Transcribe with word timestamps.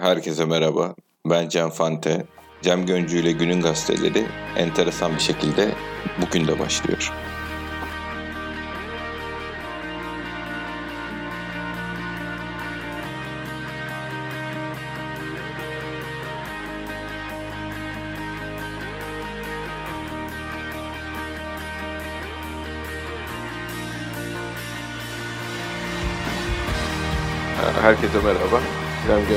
Herkese 0.00 0.44
merhaba. 0.44 0.94
Ben 1.26 1.48
Cem 1.48 1.70
Fante. 1.70 2.26
Cem 2.62 2.86
Göncü 2.86 3.18
ile 3.18 3.32
Günün 3.32 3.60
Gazeteleri 3.60 4.26
enteresan 4.56 5.14
bir 5.14 5.20
şekilde 5.20 5.74
bugün 6.22 6.46
de 6.46 6.58
başlıyor. 6.58 7.12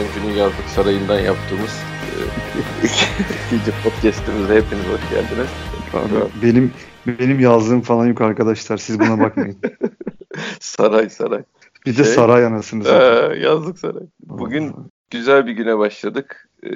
Cem 0.03 0.11
Göncü'nün 0.11 0.37
yazlık 0.37 0.65
sarayından 0.75 1.19
yaptığımız 1.19 1.83
e, 2.03 2.11
ikinci 3.47 3.71
podcast'imize 3.83 4.55
hepiniz 4.55 4.85
hoş 4.85 5.09
geldiniz. 5.09 5.49
Benim 6.43 6.73
benim 7.07 7.39
yazdığım 7.39 7.81
falan 7.81 8.05
yok 8.05 8.21
arkadaşlar. 8.21 8.77
Siz 8.77 8.99
buna 8.99 9.19
bakmayın. 9.19 9.57
saray 10.59 11.09
saray. 11.09 11.43
Bir 11.85 11.97
de 11.97 12.03
şey, 12.03 12.13
saray 12.13 12.45
anasını 12.45 12.83
zaten. 12.83 13.31
E, 13.31 13.39
yazlık 13.39 13.79
saray. 13.79 14.03
Bugün 14.23 14.73
güzel 15.11 15.47
bir 15.47 15.51
güne 15.51 15.77
başladık. 15.77 16.49
Ee, 16.65 16.69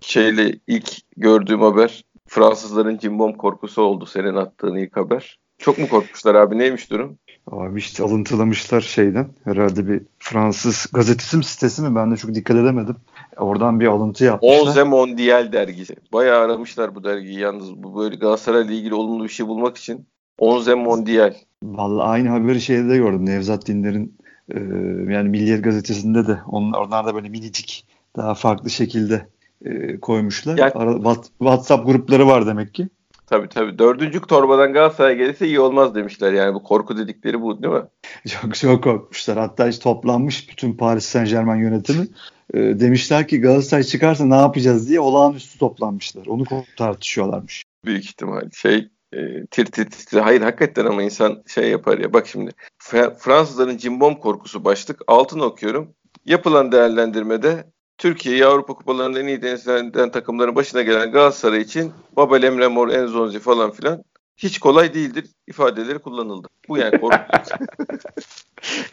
şeyle 0.00 0.58
ilk 0.66 0.90
gördüğüm 1.16 1.60
haber 1.60 2.04
Fransızların 2.26 2.98
cimbom 2.98 3.32
korkusu 3.32 3.82
oldu 3.82 4.06
senin 4.06 4.34
attığın 4.34 4.76
ilk 4.76 4.96
haber. 4.96 5.38
Çok 5.58 5.78
mu 5.78 5.88
korkmuşlar 5.88 6.34
abi? 6.34 6.58
Neymiş 6.58 6.90
durum? 6.90 7.18
Abi 7.50 7.78
işte 7.78 8.02
alıntılamışlar 8.02 8.80
şeyden. 8.80 9.26
Herhalde 9.44 9.88
bir 9.88 10.02
Fransız 10.18 10.86
gazetesi 10.92 11.36
mi 11.36 11.44
sitesi 11.44 11.82
mi? 11.82 11.96
Ben 11.96 12.10
de 12.12 12.16
çok 12.16 12.34
dikkat 12.34 12.56
edemedim. 12.56 12.96
Oradan 13.36 13.80
bir 13.80 13.86
alıntı 13.86 14.24
yapmışlar. 14.24 14.60
Onze 14.60 14.82
Mondial 14.82 15.52
dergisi. 15.52 15.96
Bayağı 16.12 16.44
aramışlar 16.44 16.94
bu 16.94 17.04
dergiyi 17.04 17.38
yalnız. 17.38 17.82
Bu 17.82 17.98
böyle 17.98 18.16
Galatasaray'la 18.16 18.74
ilgili 18.74 18.94
olumlu 18.94 19.24
bir 19.24 19.28
şey 19.28 19.46
bulmak 19.46 19.76
için. 19.76 20.06
Onze 20.38 20.74
Mondial. 20.74 21.34
Vallahi 21.62 22.08
aynı 22.08 22.28
haberi 22.28 22.60
şeyde 22.60 22.88
de 22.88 22.96
gördüm. 22.96 23.26
Nevzat 23.26 23.66
Dinler'in 23.66 24.16
e, 24.48 24.58
yani 25.12 25.28
Milliyet 25.28 25.64
gazetesinde 25.64 26.26
de 26.26 26.38
onlar, 26.46 26.78
onlar 26.78 27.06
da 27.06 27.14
böyle 27.14 27.28
minicik 27.28 27.86
daha 28.16 28.34
farklı 28.34 28.70
şekilde 28.70 29.26
e, 29.64 30.00
koymuşlar. 30.00 30.58
Yani, 30.58 30.72
Ara, 30.72 31.14
WhatsApp 31.38 31.86
grupları 31.86 32.26
var 32.26 32.46
demek 32.46 32.74
ki. 32.74 32.88
Tabii 33.34 33.48
tabii. 33.48 33.78
Dördüncü 33.78 34.20
torbadan 34.20 34.72
Galatasaray 34.72 35.16
gelirse 35.16 35.46
iyi 35.46 35.60
olmaz 35.60 35.94
demişler. 35.94 36.32
Yani 36.32 36.54
bu 36.54 36.62
korku 36.62 36.98
dedikleri 36.98 37.40
bu 37.40 37.62
değil 37.62 37.74
mi? 37.74 37.82
Çok 38.28 38.54
çok 38.54 38.84
korkmuşlar. 38.84 39.38
Hatta 39.38 39.68
hiç 39.68 39.78
toplanmış 39.78 40.50
bütün 40.50 40.72
Paris 40.76 41.04
Saint 41.04 41.28
Germain 41.28 41.60
yönetimi. 41.60 42.06
E, 42.54 42.58
demişler 42.58 43.28
ki 43.28 43.40
Galatasaray 43.40 43.82
çıkarsa 43.82 44.24
ne 44.24 44.34
yapacağız 44.34 44.88
diye 44.88 45.00
olağanüstü 45.00 45.58
toplanmışlar. 45.58 46.26
Onu 46.26 46.44
tartışıyorlarmış. 46.76 47.64
Büyük 47.84 48.04
ihtimal. 48.04 48.50
Şey 48.50 48.88
e, 49.12 49.46
tir 49.50 49.66
tir 49.66 49.90
tir. 49.90 50.18
Hayır 50.18 50.40
hakikaten 50.40 50.86
ama 50.86 51.02
insan 51.02 51.42
şey 51.46 51.70
yapar 51.70 51.98
ya. 51.98 52.12
Bak 52.12 52.26
şimdi 52.26 52.50
Fransızların 53.18 53.76
cimbom 53.76 54.14
korkusu 54.14 54.64
başlık. 54.64 55.00
Altını 55.06 55.44
okuyorum. 55.44 55.94
Yapılan 56.24 56.72
değerlendirmede 56.72 57.64
Türkiye'yi 58.04 58.46
Avrupa 58.46 58.74
Kupalarının 58.74 59.20
en 59.20 59.26
iyi 59.26 59.42
denizlerinden 59.42 60.10
takımların 60.10 60.54
başına 60.54 60.82
gelen 60.82 61.12
Galatasaray 61.12 61.60
için 61.60 61.92
Babel 62.16 62.42
Emre 62.42 62.68
Mor, 62.68 62.88
Enzonzi 62.88 63.38
falan 63.38 63.70
filan 63.70 64.04
hiç 64.36 64.58
kolay 64.58 64.94
değildir 64.94 65.26
ifadeleri 65.46 65.98
kullanıldı. 65.98 66.48
Bu 66.68 66.78
yani 66.78 67.00
korkunç. 67.00 67.48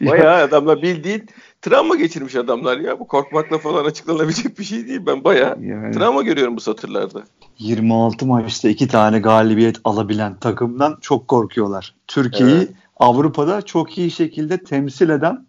bayağı 0.00 0.42
adamlar 0.42 0.82
bildiğin 0.82 1.28
travma 1.62 1.96
geçirmiş 1.96 2.36
adamlar 2.36 2.78
ya. 2.78 3.00
Bu 3.00 3.06
korkmakla 3.06 3.58
falan 3.58 3.84
açıklanabilecek 3.84 4.58
bir 4.58 4.64
şey 4.64 4.88
değil. 4.88 5.00
Ben 5.06 5.24
bayağı 5.24 5.56
yani, 5.60 5.94
travma 5.94 6.22
görüyorum 6.22 6.56
bu 6.56 6.60
satırlarda. 6.60 7.22
26 7.58 8.26
maçta 8.26 8.68
iki 8.68 8.88
tane 8.88 9.18
galibiyet 9.18 9.76
alabilen 9.84 10.34
takımdan 10.34 10.98
çok 11.00 11.28
korkuyorlar. 11.28 11.94
Türkiye'yi 12.08 12.56
evet. 12.56 12.70
Avrupa'da 12.96 13.62
çok 13.62 13.98
iyi 13.98 14.10
şekilde 14.10 14.58
temsil 14.58 15.08
eden 15.08 15.46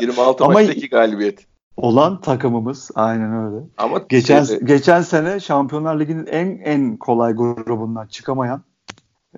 26 0.00 0.44
Ama 0.44 0.52
maçtaki 0.52 0.88
galibiyet 0.88 1.49
olan 1.80 2.20
takımımız. 2.20 2.90
Aynen 2.94 3.46
öyle. 3.46 3.64
Ama 3.78 3.98
geçen 4.08 4.44
şeyde... 4.44 4.64
geçen 4.64 5.00
sene 5.00 5.40
Şampiyonlar 5.40 6.00
Ligi'nin 6.00 6.26
en 6.26 6.60
en 6.64 6.96
kolay 6.96 7.32
grubundan 7.32 8.06
çıkamayan 8.06 8.62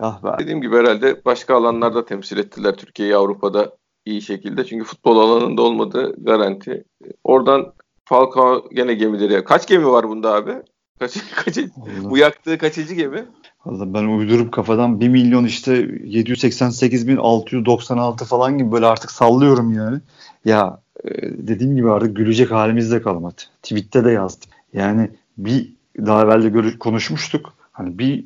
Ah 0.01 0.25
be. 0.25 0.29
Dediğim 0.39 0.61
gibi 0.61 0.77
herhalde 0.77 1.25
başka 1.25 1.57
alanlarda 1.57 2.05
temsil 2.05 2.39
ettiler 2.39 2.77
Türkiye'yi 2.77 3.17
Avrupa'da 3.17 3.77
iyi 4.05 4.23
şekilde. 4.23 4.65
Çünkü 4.65 4.85
futbol 4.85 5.19
alanında 5.19 5.63
olmadığı 5.63 6.25
garanti. 6.25 6.85
Oradan 7.25 7.73
Falcao 8.05 8.69
gene 8.73 8.95
gemileri. 8.95 9.45
Kaç 9.45 9.69
gemi 9.69 9.87
var 9.87 10.09
bunda 10.09 10.35
abi? 10.35 10.53
Kaç, 10.99 11.19
kaç, 11.45 11.59
bu 12.03 12.19
yaktığı 12.19 12.59
kaçıncı 12.59 12.95
gemi? 12.95 13.25
Valla 13.67 13.95
ben 13.95 14.05
uydurup 14.05 14.53
kafadan 14.53 15.01
1 15.01 15.09
milyon 15.09 15.45
işte 15.45 15.73
788 16.05 17.09
bin 17.09 17.17
696 17.17 18.25
falan 18.25 18.59
gibi 18.59 18.73
böyle 18.73 18.87
artık 18.87 19.11
sallıyorum 19.11 19.73
yani. 19.73 19.99
Ya 20.45 20.82
dediğim 21.25 21.77
gibi 21.77 21.91
artık 21.91 22.17
gülecek 22.17 22.51
halimizde 22.51 23.03
kalmadı. 23.03 23.43
Tweet'te 23.63 24.05
de 24.05 24.11
yazdım. 24.11 24.51
Yani 24.73 25.11
bir 25.39 25.73
daha 25.99 26.23
evvel 26.23 26.55
de 26.55 26.79
konuşmuştuk. 26.79 27.55
Hani 27.73 27.99
bir 27.99 28.25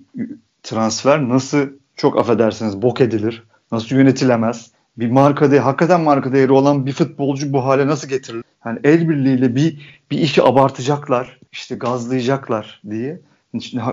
transfer 0.62 1.28
nasıl 1.28 1.68
çok 1.96 2.18
affedersiniz 2.18 2.82
bok 2.82 3.00
edilir, 3.00 3.42
nasıl 3.72 3.96
yönetilemez, 3.96 4.70
bir 4.96 5.10
marka 5.10 5.50
değeri, 5.50 5.62
hakikaten 5.62 6.00
marka 6.00 6.32
değeri 6.32 6.52
olan 6.52 6.86
bir 6.86 6.92
futbolcu 6.92 7.52
bu 7.52 7.64
hale 7.64 7.86
nasıl 7.86 8.08
getirilir? 8.08 8.44
Yani 8.66 8.78
el 8.84 9.08
birliğiyle 9.08 9.56
bir 9.56 9.96
bir 10.10 10.18
işi 10.18 10.42
abartacaklar, 10.42 11.40
işte 11.52 11.74
gazlayacaklar 11.74 12.82
diye 12.90 13.20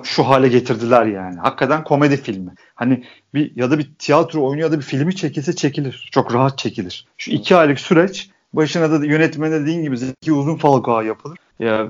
şu 0.04 0.24
hale 0.24 0.48
getirdiler 0.48 1.06
yani. 1.06 1.40
Hakikaten 1.40 1.84
komedi 1.84 2.18
filmi. 2.18 2.52
Hani 2.76 3.04
bir 3.34 3.56
ya 3.56 3.72
da 3.72 3.80
bir 3.80 3.92
tiyatro 4.00 4.48
oyunu 4.48 4.62
ya 4.62 4.72
da 4.72 4.78
bir 4.78 4.84
filmi 4.84 5.16
çekilse 5.16 5.56
çekilir. 5.56 6.10
Çok 6.12 6.34
rahat 6.34 6.58
çekilir. 6.58 7.08
Şu 7.18 7.32
iki 7.32 7.56
aylık 7.56 7.80
süreç 7.80 8.30
başına 8.54 8.92
da 8.92 9.06
yönetmen 9.06 9.52
dediğin 9.52 9.82
gibi 9.82 9.98
Zeki 9.98 10.34
Uzun 10.34 10.56
Falcao 10.56 11.02
yapılır. 11.02 11.38
Ya 11.60 11.88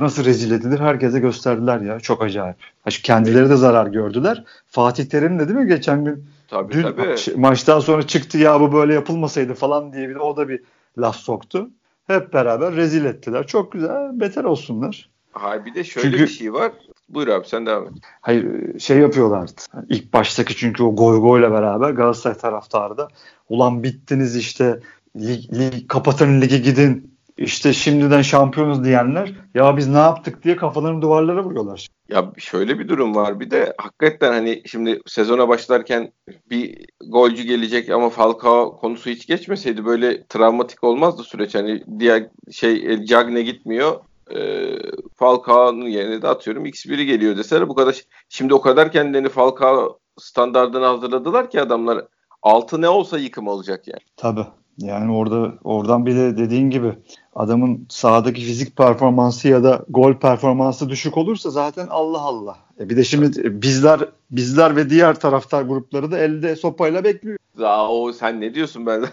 nasıl 0.00 0.24
rezil 0.24 0.50
edilir 0.50 0.80
herkese 0.80 1.20
gösterdiler 1.20 1.80
ya. 1.80 2.00
Çok 2.00 2.22
acayip. 2.22 2.56
Ha, 2.84 2.90
kendileri 3.02 3.50
de 3.50 3.56
zarar 3.56 3.86
gördüler. 3.86 4.44
Fatih 4.66 5.04
Terim 5.04 5.38
de 5.38 5.48
değil 5.48 5.58
mi 5.58 5.68
geçen 5.68 6.04
gün 6.04 6.24
Tabii 6.48 6.72
Dün 6.72 6.82
tabii. 6.82 7.16
maçtan 7.36 7.80
sonra 7.80 8.02
çıktı 8.02 8.38
ya 8.38 8.60
bu 8.60 8.72
böyle 8.72 8.94
yapılmasaydı 8.94 9.54
falan 9.54 9.92
diye 9.92 10.08
bir 10.08 10.14
de 10.14 10.18
o 10.18 10.36
da 10.36 10.48
bir 10.48 10.60
laf 10.98 11.16
soktu. 11.16 11.70
Hep 12.06 12.32
beraber 12.32 12.74
rezil 12.76 13.04
ettiler. 13.04 13.46
Çok 13.46 13.72
güzel. 13.72 14.20
Beter 14.20 14.44
olsunlar. 14.44 15.08
Hayır 15.32 15.64
bir 15.64 15.74
de 15.74 15.84
şöyle 15.84 16.10
çünkü, 16.10 16.22
bir 16.22 16.28
şey 16.28 16.52
var. 16.52 16.72
Buyur 17.08 17.28
abi 17.28 17.48
sen 17.48 17.66
devam 17.66 17.84
et. 17.84 17.92
Hayır 18.20 18.78
şey 18.78 18.98
yapıyorlardı. 18.98 19.52
İlk 19.88 20.12
baştaki 20.12 20.56
çünkü 20.56 20.82
o 20.82 20.96
goy 20.96 21.20
goyla 21.20 21.52
beraber 21.52 21.90
Galatasaray 21.90 22.38
taraftarı 22.38 22.96
da 22.96 23.08
ulan 23.48 23.82
bittiniz 23.82 24.36
işte 24.36 24.80
lig, 25.20 25.52
lig, 25.52 25.88
kapatın 25.88 26.40
ligi 26.40 26.62
gidin 26.62 27.16
işte 27.38 27.72
şimdiden 27.72 28.22
şampiyonuz 28.22 28.84
diyenler 28.84 29.32
ya 29.54 29.76
biz 29.76 29.88
ne 29.88 29.98
yaptık 29.98 30.44
diye 30.44 30.56
kafalarını 30.56 31.02
duvarlara 31.02 31.44
vuruyorlar. 31.44 31.88
Ya 32.08 32.32
şöyle 32.38 32.78
bir 32.78 32.88
durum 32.88 33.14
var 33.14 33.40
bir 33.40 33.50
de 33.50 33.74
hakikaten 33.78 34.32
hani 34.32 34.62
şimdi 34.66 35.00
sezona 35.06 35.48
başlarken 35.48 36.12
bir 36.50 36.86
golcü 37.06 37.42
gelecek 37.42 37.90
ama 37.90 38.10
Falcao 38.10 38.76
konusu 38.76 39.10
hiç 39.10 39.26
geçmeseydi 39.26 39.84
böyle 39.84 40.26
travmatik 40.26 40.84
olmazdı 40.84 41.22
süreç. 41.22 41.54
Hani 41.54 41.84
diğer 41.98 42.26
şey 42.52 43.04
Cagne 43.04 43.42
gitmiyor 43.42 44.00
e, 44.34 44.70
Falcao'nun 45.16 45.86
yerine 45.86 46.22
de 46.22 46.28
atıyorum 46.28 46.66
X1'i 46.66 47.06
geliyor 47.06 47.36
deseler 47.36 47.68
bu 47.68 47.74
kadar 47.74 48.02
şimdi 48.28 48.54
o 48.54 48.60
kadar 48.60 48.92
kendilerini 48.92 49.28
Falcao 49.28 49.98
standartına 50.18 50.88
hazırladılar 50.88 51.50
ki 51.50 51.60
adamlar 51.60 52.04
altı 52.42 52.80
ne 52.80 52.88
olsa 52.88 53.18
yıkım 53.18 53.48
olacak 53.48 53.88
yani. 53.88 54.02
Tabii. 54.16 54.46
Yani 54.78 55.12
orada 55.12 55.54
oradan 55.64 56.06
bir 56.06 56.16
de 56.16 56.36
dediğin 56.36 56.70
gibi 56.70 56.92
adamın 57.34 57.86
sahadaki 57.88 58.40
fizik 58.40 58.76
performansı 58.76 59.48
ya 59.48 59.64
da 59.64 59.84
gol 59.88 60.14
performansı 60.14 60.88
düşük 60.88 61.16
olursa 61.16 61.50
zaten 61.50 61.86
Allah 61.90 62.20
Allah. 62.20 62.56
E 62.80 62.88
bir 62.88 62.96
de 62.96 63.04
şimdi 63.04 63.62
bizler 63.62 64.00
bizler 64.30 64.76
ve 64.76 64.90
diğer 64.90 65.20
taraftar 65.20 65.62
grupları 65.62 66.10
da 66.10 66.18
elde 66.18 66.56
sopayla 66.56 67.04
bekliyor. 67.04 67.38
Aa, 67.62 67.92
o 67.92 68.12
sen 68.12 68.40
ne 68.40 68.54
diyorsun 68.54 68.86
ben? 68.86 69.04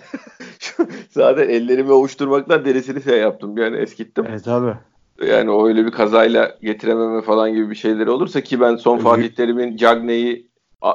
zaten 1.10 1.50
ellerimi 1.50 1.92
ovuşturmaktan 1.92 2.66
derisini 2.66 3.04
şey 3.04 3.20
yaptım. 3.20 3.58
Yani 3.58 3.78
eskittim. 3.78 4.26
Evet 4.30 4.48
abi. 4.48 4.74
Yani 5.28 5.64
öyle 5.64 5.86
bir 5.86 5.92
kazayla 5.92 6.58
getirememe 6.62 7.22
falan 7.22 7.54
gibi 7.54 7.70
bir 7.70 7.76
şeyleri 7.76 8.10
olursa 8.10 8.42
ki 8.42 8.62
ben 8.62 8.76
son 8.76 8.98
Fatih 8.98 9.30
Terim'in 9.30 9.78
Cagney'i 9.78 10.48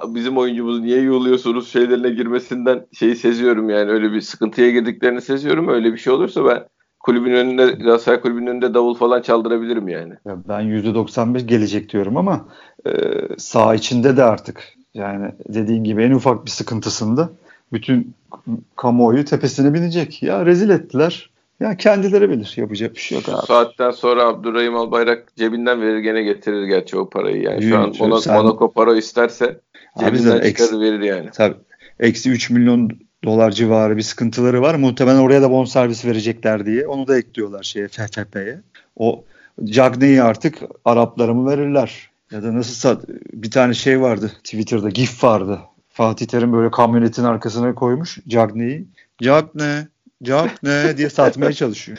bizim 0.09 0.39
oyuncumuzu 0.39 0.83
niye 0.83 1.01
yolluyorsunuz 1.01 1.73
şeylerine 1.73 2.11
girmesinden 2.11 2.87
şeyi 2.93 3.17
seziyorum 3.17 3.71
yani 3.71 3.91
öyle 3.91 4.13
bir 4.13 4.21
sıkıntıya 4.21 4.71
girdiklerini 4.71 5.21
seziyorum. 5.21 5.69
Öyle 5.69 5.93
bir 5.93 5.99
şey 5.99 6.13
olursa 6.13 6.45
ben 6.45 6.65
kulübün 7.01 7.33
önünde 7.33 7.67
Galatasaray 7.67 8.21
kulübünün 8.21 8.47
önünde 8.47 8.75
davul 8.75 8.95
falan 8.95 9.23
çaldırabilirim 9.23 9.89
yani. 9.89 10.15
Ya 10.25 10.37
ben 10.49 10.61
%95 10.61 11.47
gelecek 11.47 11.93
diyorum 11.93 12.17
ama 12.17 12.49
e, 12.87 12.91
sağ 13.39 13.75
içinde 13.75 14.17
de 14.17 14.25
artık 14.25 14.63
yani 14.95 15.33
dediğin 15.49 15.85
gibi 15.85 16.03
en 16.03 16.11
ufak 16.13 16.45
bir 16.45 16.51
sıkıntısında 16.51 17.31
bütün 17.73 18.15
kamuoyu 18.77 19.25
tepesine 19.25 19.75
binecek. 19.75 20.23
Ya 20.23 20.47
rezil 20.47 20.71
ettiler. 20.71 21.31
Ya 21.61 21.77
kendileri 21.77 22.31
bilir. 22.31 22.55
Yapacak 22.57 22.95
bir 22.95 23.01
şey 23.01 23.19
yok 23.19 23.29
abi. 23.29 23.47
saatten 23.47 23.91
sonra 23.91 24.25
Abdurrahim 24.25 24.77
Albayrak 24.77 25.37
cebinden 25.37 25.83
verir 25.83 25.99
gene 25.99 26.23
getirir 26.23 26.65
gerçi 26.65 26.99
o 26.99 27.09
parayı. 27.09 27.43
Yani 27.43 27.63
şu 27.63 27.79
an 27.79 27.93
Monaco, 28.01 28.21
sen- 28.21 28.43
Monaco 28.43 28.73
para 28.73 28.97
isterse 28.97 29.61
cebinden 30.01 30.19
zaten 30.31 30.49
çıkarır 30.49 30.81
verir 30.81 31.01
yani. 31.01 31.31
tabii, 31.33 31.57
eksi 32.01 32.31
3 32.31 32.51
milyon 32.51 32.91
dolar 33.25 33.51
civarı 33.51 33.97
bir 33.97 34.03
sıkıntıları 34.03 34.63
var. 34.63 34.75
Muhtemelen 34.75 35.19
oraya 35.19 35.43
da 35.43 35.51
bonservis 35.51 36.05
verecekler 36.05 36.67
diye. 36.67 36.87
Onu 36.87 37.07
da 37.07 37.19
ekliyorlar 37.19 37.63
şeye 37.63 37.89
FFP'ye. 37.89 38.61
O 38.97 39.25
Cagney'i 39.65 40.23
artık 40.23 40.59
Araplara 40.85 41.35
mı 41.35 41.51
verirler? 41.51 42.11
Ya 42.31 42.43
da 42.43 42.55
nasıl 42.55 42.75
sat 42.75 43.05
bir 43.33 43.51
tane 43.51 43.75
şey 43.75 44.01
vardı 44.01 44.33
Twitter'da 44.45 44.89
gif 44.89 45.25
vardı. 45.25 45.61
Fatih 45.89 46.27
Terim 46.27 46.53
böyle 46.53 46.71
kamyonetin 46.71 47.25
arkasına 47.25 47.75
koymuş 47.75 48.19
Cagney'i. 48.29 48.85
Cagney, 49.23 49.79
Cagney 50.23 50.97
diye 50.97 51.11
satmaya 51.11 51.53
çalışıyor. 51.63 51.99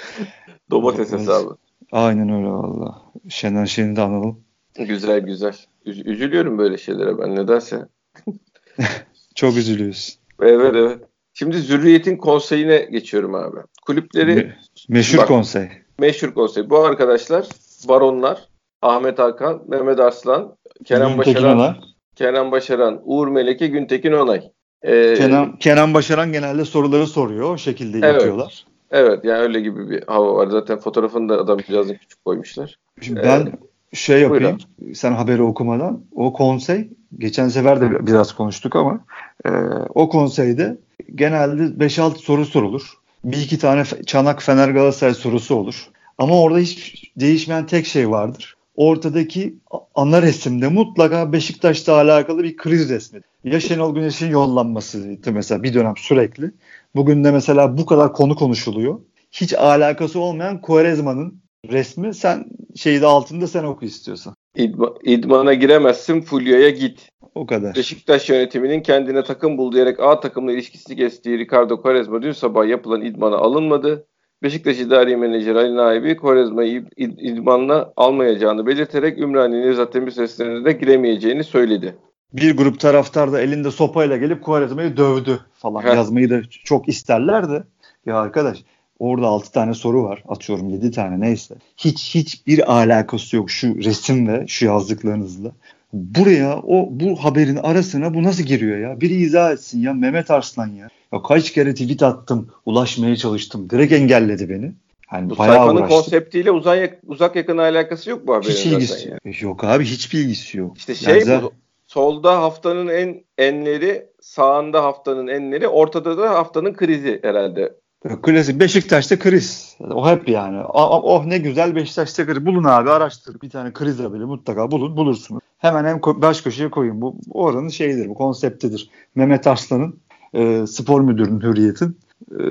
Domates 0.72 1.12
hesabı. 1.12 1.58
Aynen 1.92 2.30
öyle 2.30 2.48
valla. 2.48 3.02
Şener 3.30 3.66
Şen'i 3.66 3.96
de 3.96 4.02
analım. 4.02 4.40
Güzel 4.76 5.20
güzel. 5.20 5.56
Üz- 5.90 6.06
üzülüyorum 6.08 6.58
böyle 6.58 6.78
şeylere 6.78 7.18
ben 7.18 7.36
nedense. 7.36 7.86
Çok 9.36 9.58
üzülüyoruz. 9.58 10.20
Evet 10.42 10.76
evet. 10.76 10.98
Şimdi 11.34 11.58
Zürriyet'in 11.58 12.18
konseyine 12.18 12.78
geçiyorum 12.92 13.36
abi. 13.36 13.58
Kulüpleri 13.86 14.32
Me- 14.36 14.54
meşhur 14.90 15.18
Bak. 15.18 15.28
konsey. 15.28 15.68
meşhur 16.00 16.34
konsey. 16.34 16.70
Bu 16.70 16.78
arkadaşlar 16.80 17.46
baronlar 17.88 18.48
Ahmet 18.82 19.20
Hakan, 19.20 19.62
Mehmet 19.68 20.00
Arslan, 20.00 20.56
Kenan 20.86 21.12
Güntekin 21.16 21.36
Başaran, 21.36 21.58
Onay. 21.58 21.76
Kenan 22.16 22.52
Başaran, 22.52 23.02
Uğur 23.04 23.28
Meleke, 23.28 23.68
Güntekin 23.68 24.12
Onay. 24.12 24.52
Ee, 24.84 25.14
Kenan, 25.18 25.58
Kenan 25.60 25.94
Başaran 25.94 26.32
genelde 26.32 26.66
soruları 26.66 27.08
soruyor. 27.08 27.54
O 27.54 27.58
şekilde 27.58 27.98
Evet. 27.98 28.14
yapıyorlar. 28.14 28.66
Evet 28.92 29.26
yani 29.26 29.40
öyle 29.42 29.62
gibi 29.62 29.90
bir 29.90 30.04
hava 30.08 30.36
var. 30.36 30.48
Zaten 30.48 30.80
fotoğrafını 30.80 31.30
da 31.30 31.38
adamcağızın 31.38 31.94
küçük 31.94 32.26
koymuşlar. 32.26 32.76
Şimdi 33.02 33.20
Ee, 33.20 33.24
ben 33.24 33.52
şey 33.94 34.22
yapayım. 34.22 34.58
buyurun. 34.80 34.94
Sen 34.94 35.12
haberi 35.12 35.42
okumadan. 35.42 36.02
O 36.16 36.34
konsey 36.34 36.90
geçen 37.18 37.48
sefer 37.48 37.82
de 37.82 38.08
biraz 38.08 38.34
konuştuk 38.34 38.76
ama 38.76 39.00
e, 39.46 39.50
o 39.96 40.10
konseyde 40.10 40.78
genelde 41.16 41.86
5-6 41.86 42.16
soru 42.16 42.46
sorulur. 42.46 42.94
Bir 43.24 43.38
iki 43.38 43.60
tane 43.60 43.84
Çanak 44.06 44.44
Fener 44.44 44.70
Galatasaray 44.70 45.14
sorusu 45.14 45.56
olur. 45.56 45.88
Ama 46.18 46.42
orada 46.42 46.60
hiç 46.60 47.04
değişmeyen 47.18 47.66
tek 47.66 47.86
şey 47.86 48.10
vardır. 48.10 48.56
Ortadaki 48.76 49.56
ana 49.96 50.22
resimde 50.22 50.68
mutlaka 50.68 51.34
Beşiktaş'la 51.34 51.94
alakalı 51.94 52.44
bir 52.44 52.58
kriz 52.58 52.90
resmi. 52.90 53.22
Ya 53.44 53.60
Şenol 53.60 53.96
Güneş'in 53.96 54.30
yollanmasıydı 54.30 55.32
mesela 55.32 55.64
bir 55.64 55.74
dönem 55.74 55.94
sürekli. 55.98 56.52
Bugün 56.96 57.24
de 57.24 57.32
mesela 57.32 57.78
bu 57.78 57.86
kadar 57.86 58.14
konu 58.14 58.36
konuşuluyor. 58.36 59.00
Hiç 59.32 59.54
alakası 59.54 60.20
olmayan 60.20 60.62
Quaresma'nın 60.62 61.42
resmi 61.70 62.14
sen 62.14 62.46
şeyde 62.76 63.06
altında 63.06 63.48
sen 63.48 63.64
oku 63.64 63.86
istiyorsan. 63.86 64.36
İdma, 64.56 64.94
idmana 65.04 65.54
giremezsin 65.54 66.22
Fulya'ya 66.22 66.70
git. 66.70 67.10
O 67.36 67.46
kadar. 67.46 67.76
Beşiktaş 67.76 68.30
yönetiminin 68.30 68.82
kendine 68.82 69.24
takım 69.24 69.58
bul 69.58 69.72
diyerek 69.72 70.00
A 70.00 70.20
takımla 70.20 70.52
ilişkisi 70.52 70.96
kestiği 70.96 71.38
Ricardo 71.38 71.82
Quaresma 71.82 72.22
dün 72.22 72.32
sabah 72.32 72.68
yapılan 72.68 73.02
idmana 73.02 73.36
alınmadı. 73.36 74.06
Beşiktaş 74.44 74.80
İdari 74.80 75.18
Menajeri 75.18 75.58
Ali 75.58 75.76
Naibi 75.76 76.18
Quaresma'yı 76.18 76.82
id- 76.82 76.96
id- 76.98 77.22
idmanla 77.22 77.94
almayacağını 77.98 78.68
belirterek 78.68 79.18
Ümraniye 79.18 79.62
Nevzat 79.62 79.94
Demirtaş'ın 79.94 80.66
de 80.66 80.72
giremeyeceğini 80.72 81.44
söyledi. 81.44 81.96
Bir 82.34 82.58
grup 82.58 82.80
taraftar 82.80 83.32
da 83.32 83.42
elinde 83.42 83.72
sopayla 83.72 84.18
gelip 84.18 84.44
Quaresma'yı 84.44 84.98
dövdü 84.98 85.40
falan 85.54 85.82
Heh. 85.84 85.96
yazmayı 85.96 86.30
da 86.30 86.42
çok 86.64 86.88
isterler 86.90 87.50
de. 87.50 87.64
Ya 88.06 88.18
arkadaş 88.18 88.64
orada 89.00 89.28
6 89.28 89.52
tane 89.52 89.74
soru 89.74 90.04
var. 90.04 90.24
Atıyorum 90.28 90.70
7 90.70 90.92
tane 90.92 91.20
neyse. 91.20 91.56
Hiç 91.78 92.16
hiçbir 92.16 92.74
alakası 92.74 93.36
yok 93.36 93.50
şu 93.52 93.78
resim 93.78 94.28
ve 94.28 94.46
şu 94.48 94.66
yazdıklarınızla. 94.66 95.52
Buraya 95.94 96.58
o 96.58 96.88
bu 96.92 97.16
haberin 97.16 97.56
arasına 97.56 98.14
bu 98.14 98.24
nasıl 98.24 98.44
giriyor 98.44 98.78
ya? 98.78 99.02
Biri 99.02 99.14
izah 99.14 99.52
etsin 99.52 99.82
ya 99.82 99.94
Mehmet 99.94 100.32
Arslan 100.32 100.68
ya. 100.68 100.88
Ya 101.14 101.22
kaç 101.22 101.52
kere 101.52 101.74
tweet 101.74 102.04
attım, 102.04 102.50
ulaşmaya 102.66 103.16
çalıştım. 103.16 103.70
Direkt 103.70 103.94
engelledi 103.94 104.50
beni. 104.50 104.72
Hani 105.08 105.30
Bu 105.30 105.36
sayfanın 105.36 105.76
uğraştım. 105.76 105.88
konseptiyle 105.98 106.52
uzak, 106.52 107.00
uzak 107.08 107.36
yakın 107.36 107.58
alakası 107.58 108.10
yok 108.10 108.28
bu 108.28 108.34
haberin 108.36 108.52
Hiç 108.52 108.66
ilgisi 108.66 109.10
ya. 109.10 109.18
yok 109.42 109.64
abi 109.64 109.86
hiçbir 109.86 110.20
ilgisi 110.20 110.58
yok. 110.58 110.78
İşte 110.78 110.94
Yani 110.94 111.00
şey 111.04 111.22
zaten- 111.22 111.44
bu. 111.44 111.52
Solda 111.88 112.42
haftanın 112.42 112.88
en 112.88 113.24
enleri, 113.38 114.06
sağında 114.22 114.84
haftanın 114.84 115.28
enleri, 115.28 115.68
ortada 115.68 116.18
da 116.18 116.30
haftanın 116.30 116.74
krizi 116.74 117.20
herhalde. 117.24 117.74
Klasik 118.04 118.60
Beşiktaş'ta 118.60 119.20
kriz. 119.20 119.78
O 119.80 120.10
hep 120.10 120.30
yani. 120.30 120.64
Oh 120.74 121.26
ne 121.26 121.38
güzel 121.38 121.76
Beşiktaş'ta 121.76 122.26
kriz. 122.26 122.46
Bulun 122.46 122.64
abi 122.64 122.90
araştır. 122.90 123.42
Bir 123.42 123.50
tane 123.50 123.74
kriz 123.74 124.00
haberi 124.00 124.26
mutlaka 124.26 124.72
bulun 124.72 124.98
bulursunuz. 124.98 125.42
Hemen 125.58 125.86
hem 125.86 126.02
baş 126.02 126.42
köşeye 126.42 126.70
koyun. 126.70 127.02
Bu, 127.02 127.16
oranın 127.32 127.70
şeyidir, 127.70 128.10
bu 128.10 128.14
konseptidir. 128.14 128.90
Mehmet 129.16 129.48
Arslan'ın 129.48 130.00
e, 130.34 130.68
spor 130.68 131.02
müdürünün 131.02 131.42
hürriyetin 131.42 131.98
e, 132.32 132.44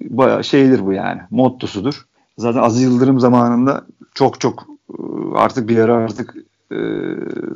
bayağı 0.00 0.44
şeydir 0.44 0.86
bu 0.86 0.92
yani. 0.92 1.20
Mottosudur. 1.30 2.06
Zaten 2.38 2.60
Aziz 2.60 2.82
Yıldırım 2.82 3.20
zamanında 3.20 3.86
çok 4.14 4.40
çok 4.40 4.66
e, 4.90 5.02
artık 5.34 5.68
bir 5.68 5.78
ara 5.78 5.94
artık 5.94 6.34
e, 6.72 6.78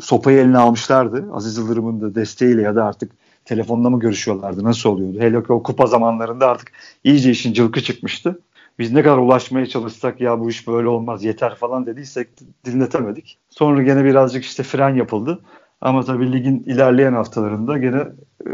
sopayı 0.00 0.38
eline 0.38 0.58
almışlardı. 0.58 1.28
Aziz 1.32 1.58
Yıldırım'ın 1.58 2.00
da 2.00 2.14
desteğiyle 2.14 2.62
ya 2.62 2.76
da 2.76 2.84
artık 2.84 3.12
telefonda 3.48 3.90
mı 3.90 4.00
görüşüyorlardı? 4.00 4.64
Nasıl 4.64 4.90
oluyordu? 4.90 5.20
Hele 5.20 5.42
ki 5.42 5.52
o 5.52 5.62
kupa 5.62 5.86
zamanlarında 5.86 6.48
artık 6.48 6.72
iyice 7.04 7.30
işin 7.30 7.52
cılkı 7.52 7.80
çıkmıştı. 7.82 8.40
Biz 8.78 8.92
ne 8.92 9.02
kadar 9.02 9.18
ulaşmaya 9.18 9.66
çalışsak 9.66 10.20
ya 10.20 10.40
bu 10.40 10.50
iş 10.50 10.68
böyle 10.68 10.88
olmaz 10.88 11.24
yeter 11.24 11.54
falan 11.54 11.86
dediysek 11.86 12.28
dinletemedik. 12.64 13.38
Sonra 13.50 13.82
gene 13.82 14.04
birazcık 14.04 14.44
işte 14.44 14.62
fren 14.62 14.94
yapıldı. 14.94 15.40
Ama 15.80 16.02
tabii 16.02 16.32
ligin 16.32 16.62
ilerleyen 16.66 17.12
haftalarında 17.12 17.78
gene 17.78 18.02
e, 18.46 18.52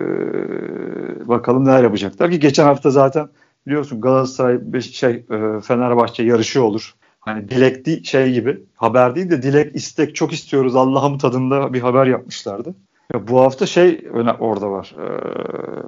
bakalım 1.29 1.65
neler 1.65 1.83
yapacaklar 1.83 2.31
ki 2.31 2.41
geçen 2.41 2.65
hafta 2.65 2.91
zaten 2.91 3.29
biliyorsun 3.67 4.01
Galatasaray 4.01 4.81
şey 4.81 5.11
e, 5.11 5.61
Fenerbahçe 5.61 6.23
yarışı 6.23 6.65
olur. 6.65 6.95
Hani 7.21 7.49
dilek 7.49 7.87
değil, 7.87 8.05
şey 8.05 8.33
gibi 8.33 8.63
haber 8.75 9.15
değil 9.15 9.31
de 9.31 9.43
dilek 9.43 9.77
istek 9.77 10.15
çok 10.15 10.33
istiyoruz 10.33 10.77
Allah'ım 10.77 11.19
tadında 11.19 11.73
bir 11.73 11.81
haber 11.81 12.07
yapmışlardı. 12.07 12.75
Bu 13.15 13.41
hafta 13.41 13.67
şey 13.67 14.05
orada 14.41 14.71
var. 14.71 14.95
E, 14.99 15.07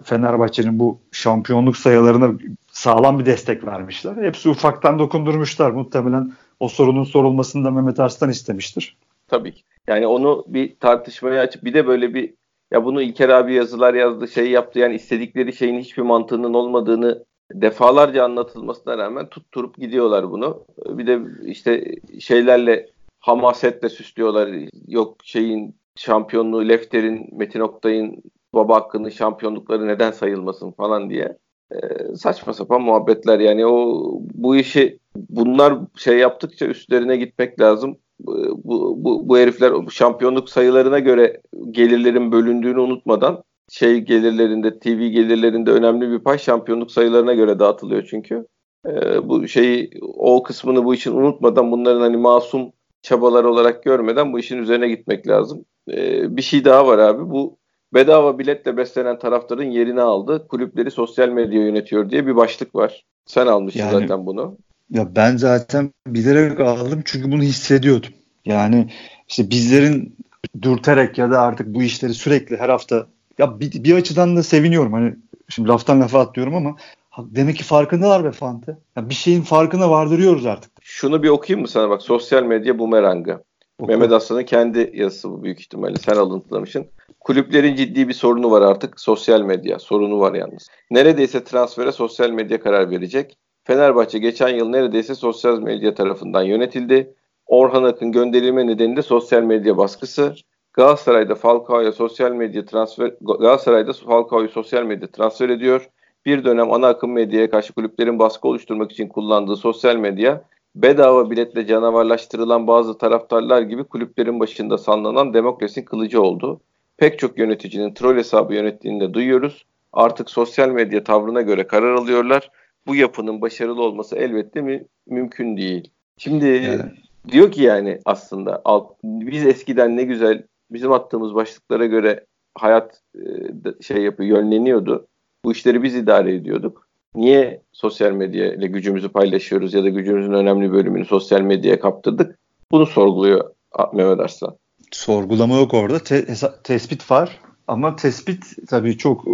Fenerbahçe'nin 0.04 0.78
bu 0.78 0.98
şampiyonluk 1.12 1.76
sayılarına 1.76 2.38
sağlam 2.72 3.18
bir 3.18 3.26
destek 3.26 3.66
vermişler. 3.66 4.16
Hepsi 4.16 4.48
ufaktan 4.48 4.98
dokundurmuşlar. 4.98 5.70
Muhtemelen 5.70 6.32
o 6.60 6.68
sorunun 6.68 7.04
sorulmasını 7.04 7.64
da 7.64 7.70
Mehmet 7.70 8.00
Arslan 8.00 8.30
istemiştir. 8.30 8.96
Tabii 9.28 9.52
ki. 9.52 9.62
Yani 9.86 10.06
onu 10.06 10.44
bir 10.46 10.76
tartışmaya 10.80 11.42
açıp 11.42 11.64
bir 11.64 11.74
de 11.74 11.86
böyle 11.86 12.14
bir 12.14 12.34
ya 12.70 12.84
bunu 12.84 13.02
İlker 13.02 13.28
abi 13.28 13.54
yazılar 13.54 13.94
yazdı 13.94 14.28
şey 14.28 14.50
yaptı 14.50 14.78
yani 14.78 14.94
istedikleri 14.94 15.52
şeyin 15.52 15.78
hiçbir 15.78 16.02
mantığının 16.02 16.54
olmadığını 16.54 17.24
defalarca 17.52 18.24
anlatılmasına 18.24 18.98
rağmen 18.98 19.28
tutturup 19.28 19.76
gidiyorlar 19.76 20.30
bunu. 20.30 20.64
Bir 20.86 21.06
de 21.06 21.20
işte 21.44 21.94
şeylerle 22.20 22.90
hamasetle 23.20 23.88
süslüyorlar. 23.88 24.50
Yok 24.88 25.16
şeyin 25.24 25.76
şampiyonluğu 25.96 26.68
Lefter'in, 26.68 27.28
Metin 27.32 27.60
Oktay'ın 27.60 28.22
baba 28.54 28.76
hakkının 28.76 29.08
şampiyonlukları 29.08 29.86
neden 29.86 30.10
sayılmasın 30.10 30.72
falan 30.72 31.10
diye. 31.10 31.38
Ee, 31.72 32.14
saçma 32.16 32.52
sapan 32.52 32.82
muhabbetler 32.82 33.40
yani 33.40 33.66
o 33.66 34.02
bu 34.34 34.56
işi 34.56 34.98
bunlar 35.16 35.78
şey 35.96 36.18
yaptıkça 36.18 36.66
üstlerine 36.66 37.16
gitmek 37.16 37.60
lazım. 37.60 37.98
Bu, 38.20 38.60
bu, 38.64 39.04
bu, 39.04 39.28
bu 39.28 39.38
herifler 39.38 39.72
şampiyonluk 39.90 40.50
sayılarına 40.50 40.98
göre 40.98 41.40
gelirlerin 41.70 42.32
bölündüğünü 42.32 42.80
unutmadan 42.80 43.42
şey 43.70 44.00
gelirlerinde 44.00 44.78
TV 44.78 44.88
gelirlerinde 44.88 45.70
önemli 45.70 46.10
bir 46.10 46.18
pay 46.18 46.38
şampiyonluk 46.38 46.90
sayılarına 46.90 47.34
göre 47.34 47.58
dağıtılıyor 47.58 48.06
çünkü. 48.10 48.46
Ee, 48.86 49.28
bu 49.28 49.48
şeyi 49.48 49.90
o 50.02 50.42
kısmını 50.42 50.84
bu 50.84 50.94
için 50.94 51.12
unutmadan 51.12 51.72
bunların 51.72 52.00
hani 52.00 52.16
masum 52.16 52.72
çabalar 53.02 53.44
olarak 53.44 53.82
görmeden 53.84 54.32
bu 54.32 54.38
işin 54.38 54.58
üzerine 54.58 54.88
gitmek 54.88 55.28
lazım. 55.28 55.64
Ee, 55.92 56.36
bir 56.36 56.42
şey 56.42 56.64
daha 56.64 56.86
var 56.86 56.98
abi 56.98 57.30
bu 57.30 57.56
bedava 57.94 58.38
biletle 58.38 58.76
beslenen 58.76 59.18
taraftarın 59.18 59.70
yerini 59.70 60.00
aldı. 60.00 60.48
Kulüpleri 60.48 60.90
sosyal 60.90 61.28
medya 61.28 61.60
yönetiyor 61.60 62.10
diye 62.10 62.26
bir 62.26 62.36
başlık 62.36 62.74
var. 62.74 63.04
Sen 63.26 63.46
almışsın 63.46 63.80
Yani- 63.80 64.00
zaten 64.00 64.26
bunu. 64.26 64.56
Ya 64.90 65.16
ben 65.16 65.36
zaten 65.36 65.90
bilerek 66.06 66.60
aldım 66.60 67.02
çünkü 67.04 67.32
bunu 67.32 67.42
hissediyordum. 67.42 68.10
Yani 68.44 68.90
işte 69.28 69.50
bizlerin 69.50 70.16
dürterek 70.62 71.18
ya 71.18 71.30
da 71.30 71.40
artık 71.40 71.74
bu 71.74 71.82
işleri 71.82 72.14
sürekli 72.14 72.56
her 72.56 72.68
hafta 72.68 73.06
ya 73.38 73.60
bir, 73.60 73.84
bir 73.84 73.94
açıdan 73.94 74.36
da 74.36 74.42
seviniyorum. 74.42 74.92
Hani 74.92 75.14
şimdi 75.48 75.68
laftan 75.68 76.00
lafa 76.00 76.20
atlıyorum 76.20 76.54
ama 76.54 76.76
demek 77.18 77.56
ki 77.56 77.64
farkındalar 77.64 78.24
be 78.24 78.32
Fante. 78.32 78.76
Ya 78.96 79.08
bir 79.08 79.14
şeyin 79.14 79.42
farkına 79.42 79.90
vardırıyoruz 79.90 80.46
artık. 80.46 80.70
Şunu 80.82 81.22
bir 81.22 81.28
okuyayım 81.28 81.62
mı 81.62 81.68
sana 81.68 81.90
bak 81.90 82.02
sosyal 82.02 82.42
medya 82.42 82.78
bumerangı. 82.78 83.42
Oku. 83.78 83.88
Mehmet 83.88 84.12
Aslan'ın 84.12 84.44
kendi 84.44 84.90
yazısı 84.94 85.30
bu 85.30 85.42
büyük 85.42 85.60
ihtimalle. 85.60 85.96
Sen 85.96 86.16
alıntılamışsın. 86.16 86.86
Kulüplerin 87.20 87.74
ciddi 87.74 88.08
bir 88.08 88.12
sorunu 88.12 88.50
var 88.50 88.62
artık. 88.62 89.00
Sosyal 89.00 89.40
medya 89.40 89.78
sorunu 89.78 90.20
var 90.20 90.34
yalnız. 90.34 90.68
Neredeyse 90.90 91.44
transfere 91.44 91.92
sosyal 91.92 92.30
medya 92.30 92.60
karar 92.60 92.90
verecek. 92.90 93.38
Fenerbahçe 93.64 94.18
geçen 94.18 94.48
yıl 94.48 94.68
neredeyse 94.68 95.14
sosyal 95.14 95.58
medya 95.58 95.94
tarafından 95.94 96.42
yönetildi. 96.42 97.14
Orhan 97.46 97.84
Akın 97.84 98.12
gönderilme 98.12 98.66
nedeni 98.66 98.96
de 98.96 99.02
sosyal 99.02 99.42
medya 99.42 99.76
baskısı. 99.76 100.34
Galatasaray'da 100.72 101.34
Falcao'ya 101.34 101.92
sosyal 101.92 102.32
medya 102.32 102.64
transfer 102.64 103.12
Galatasaray'da 103.20 103.92
Falcao'yu 103.92 104.48
sosyal 104.48 104.82
medya 104.82 105.10
transfer 105.10 105.48
ediyor. 105.48 105.88
Bir 106.26 106.44
dönem 106.44 106.72
ana 106.72 106.88
akım 106.88 107.12
medyaya 107.12 107.50
karşı 107.50 107.72
kulüplerin 107.72 108.18
baskı 108.18 108.48
oluşturmak 108.48 108.92
için 108.92 109.08
kullandığı 109.08 109.56
sosyal 109.56 109.96
medya 109.96 110.44
bedava 110.76 111.30
biletle 111.30 111.66
canavarlaştırılan 111.66 112.66
bazı 112.66 112.98
taraftarlar 112.98 113.62
gibi 113.62 113.84
kulüplerin 113.84 114.40
başında 114.40 114.78
sallanan 114.78 115.34
demokrasinin 115.34 115.84
kılıcı 115.84 116.22
oldu. 116.22 116.60
Pek 116.96 117.18
çok 117.18 117.38
yöneticinin 117.38 117.94
troll 117.94 118.16
hesabı 118.16 118.54
yönettiğini 118.54 119.00
de 119.00 119.14
duyuyoruz. 119.14 119.66
Artık 119.92 120.30
sosyal 120.30 120.68
medya 120.68 121.04
tavrına 121.04 121.42
göre 121.42 121.66
karar 121.66 121.94
alıyorlar. 121.94 122.50
Bu 122.86 122.96
yapının 122.96 123.40
başarılı 123.40 123.82
olması 123.82 124.16
elbette 124.16 124.60
mi 124.60 124.84
mümkün 125.06 125.56
değil. 125.56 125.90
Şimdi 126.18 126.46
yani. 126.46 126.82
diyor 127.28 127.52
ki 127.52 127.62
yani 127.62 127.98
aslında 128.04 128.62
biz 129.04 129.46
eskiden 129.46 129.96
ne 129.96 130.02
güzel 130.02 130.42
bizim 130.70 130.92
attığımız 130.92 131.34
başlıklara 131.34 131.86
göre 131.86 132.24
hayat 132.54 133.00
e, 133.14 133.82
şey 133.82 134.02
yapıyor 134.02 134.38
yönleniyordu. 134.38 135.06
Bu 135.44 135.52
işleri 135.52 135.82
biz 135.82 135.94
idare 135.94 136.34
ediyorduk. 136.34 136.85
Niye 137.16 137.60
sosyal 137.72 138.12
medya 138.12 138.54
ile 138.54 138.66
gücümüzü 138.66 139.08
paylaşıyoruz 139.08 139.74
ya 139.74 139.84
da 139.84 139.88
gücümüzün 139.88 140.32
önemli 140.32 140.72
bölümünü 140.72 141.04
sosyal 141.04 141.40
medyaya 141.40 141.80
kaptırdık? 141.80 142.38
Bunu 142.70 142.86
sorguluyor 142.86 143.50
Mehmet 143.92 144.20
Arslan. 144.20 144.56
Sorgulama 144.90 145.56
yok 145.56 145.74
orada. 145.74 145.98
Te- 145.98 146.26
tespit 146.64 147.10
var. 147.10 147.40
Ama 147.68 147.96
tespit 147.96 148.44
tabii 148.68 148.98
çok 148.98 149.28
e, 149.28 149.32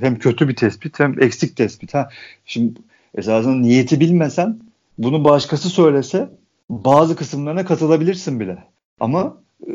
hem 0.00 0.18
kötü 0.18 0.48
bir 0.48 0.56
tespit 0.56 1.00
hem 1.00 1.22
eksik 1.22 1.56
tespit. 1.56 1.94
Ha, 1.94 2.08
şimdi 2.44 2.80
esasında 3.14 3.54
niyeti 3.54 4.00
bilmesen 4.00 4.60
bunu 4.98 5.24
başkası 5.24 5.68
söylese 5.68 6.30
bazı 6.70 7.16
kısımlarına 7.16 7.64
katılabilirsin 7.64 8.40
bile. 8.40 8.58
Ama 9.00 9.36
e, 9.66 9.72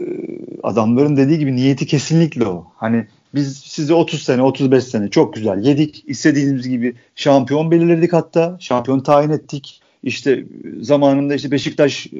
adamların 0.63 1.17
dediği 1.17 1.39
gibi 1.39 1.55
niyeti 1.55 1.87
kesinlikle 1.87 2.45
o. 2.45 2.67
Hani 2.75 3.05
biz 3.35 3.57
size 3.57 3.93
30 3.93 4.23
sene 4.23 4.41
35 4.41 4.83
sene 4.83 5.09
çok 5.09 5.33
güzel 5.33 5.65
yedik. 5.65 6.03
istediğimiz 6.07 6.69
gibi 6.69 6.95
şampiyon 7.15 7.71
belirledik 7.71 8.13
hatta. 8.13 8.57
Şampiyon 8.59 8.99
tayin 8.99 9.29
ettik. 9.29 9.81
İşte 10.03 10.45
zamanında 10.81 11.35
işte 11.35 11.51
Beşiktaş 11.51 12.07
e, 12.07 12.19